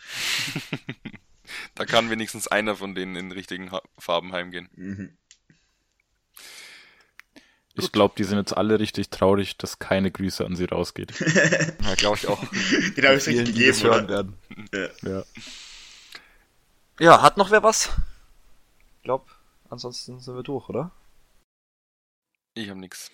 [1.75, 4.69] Da kann wenigstens einer von denen in richtigen ha Farben heimgehen.
[4.75, 5.17] mhm.
[7.79, 11.13] Ich glaube, die sind jetzt alle richtig traurig, dass keine Grüße an sie rausgeht.
[11.81, 12.39] Ja, glaube ich auch.
[12.97, 13.93] den habe ich Vielen, die das gegeben.
[13.93, 14.09] hören Oder?
[14.71, 14.93] werden.
[15.01, 15.23] Ja.
[16.99, 17.89] Ja, hat noch wer was?
[18.97, 19.25] Ich glaube,
[19.69, 20.91] ansonsten sind wir durch, oder?
[22.53, 23.09] Ich hab nix.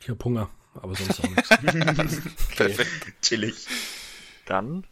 [0.00, 1.48] Ich hab Hunger, aber sonst auch nichts.
[2.56, 3.22] Perfekt.
[3.22, 3.66] Chillig.
[4.46, 4.86] Dann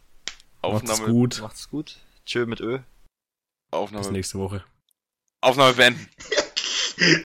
[0.63, 1.41] Macht's Aufnahme, gut.
[1.41, 1.97] macht's gut.
[2.25, 2.77] Tschö mit Ö.
[2.77, 2.83] Bis
[3.71, 4.63] Aufnahme, nächste Woche.
[5.41, 6.07] Aufnahme beenden.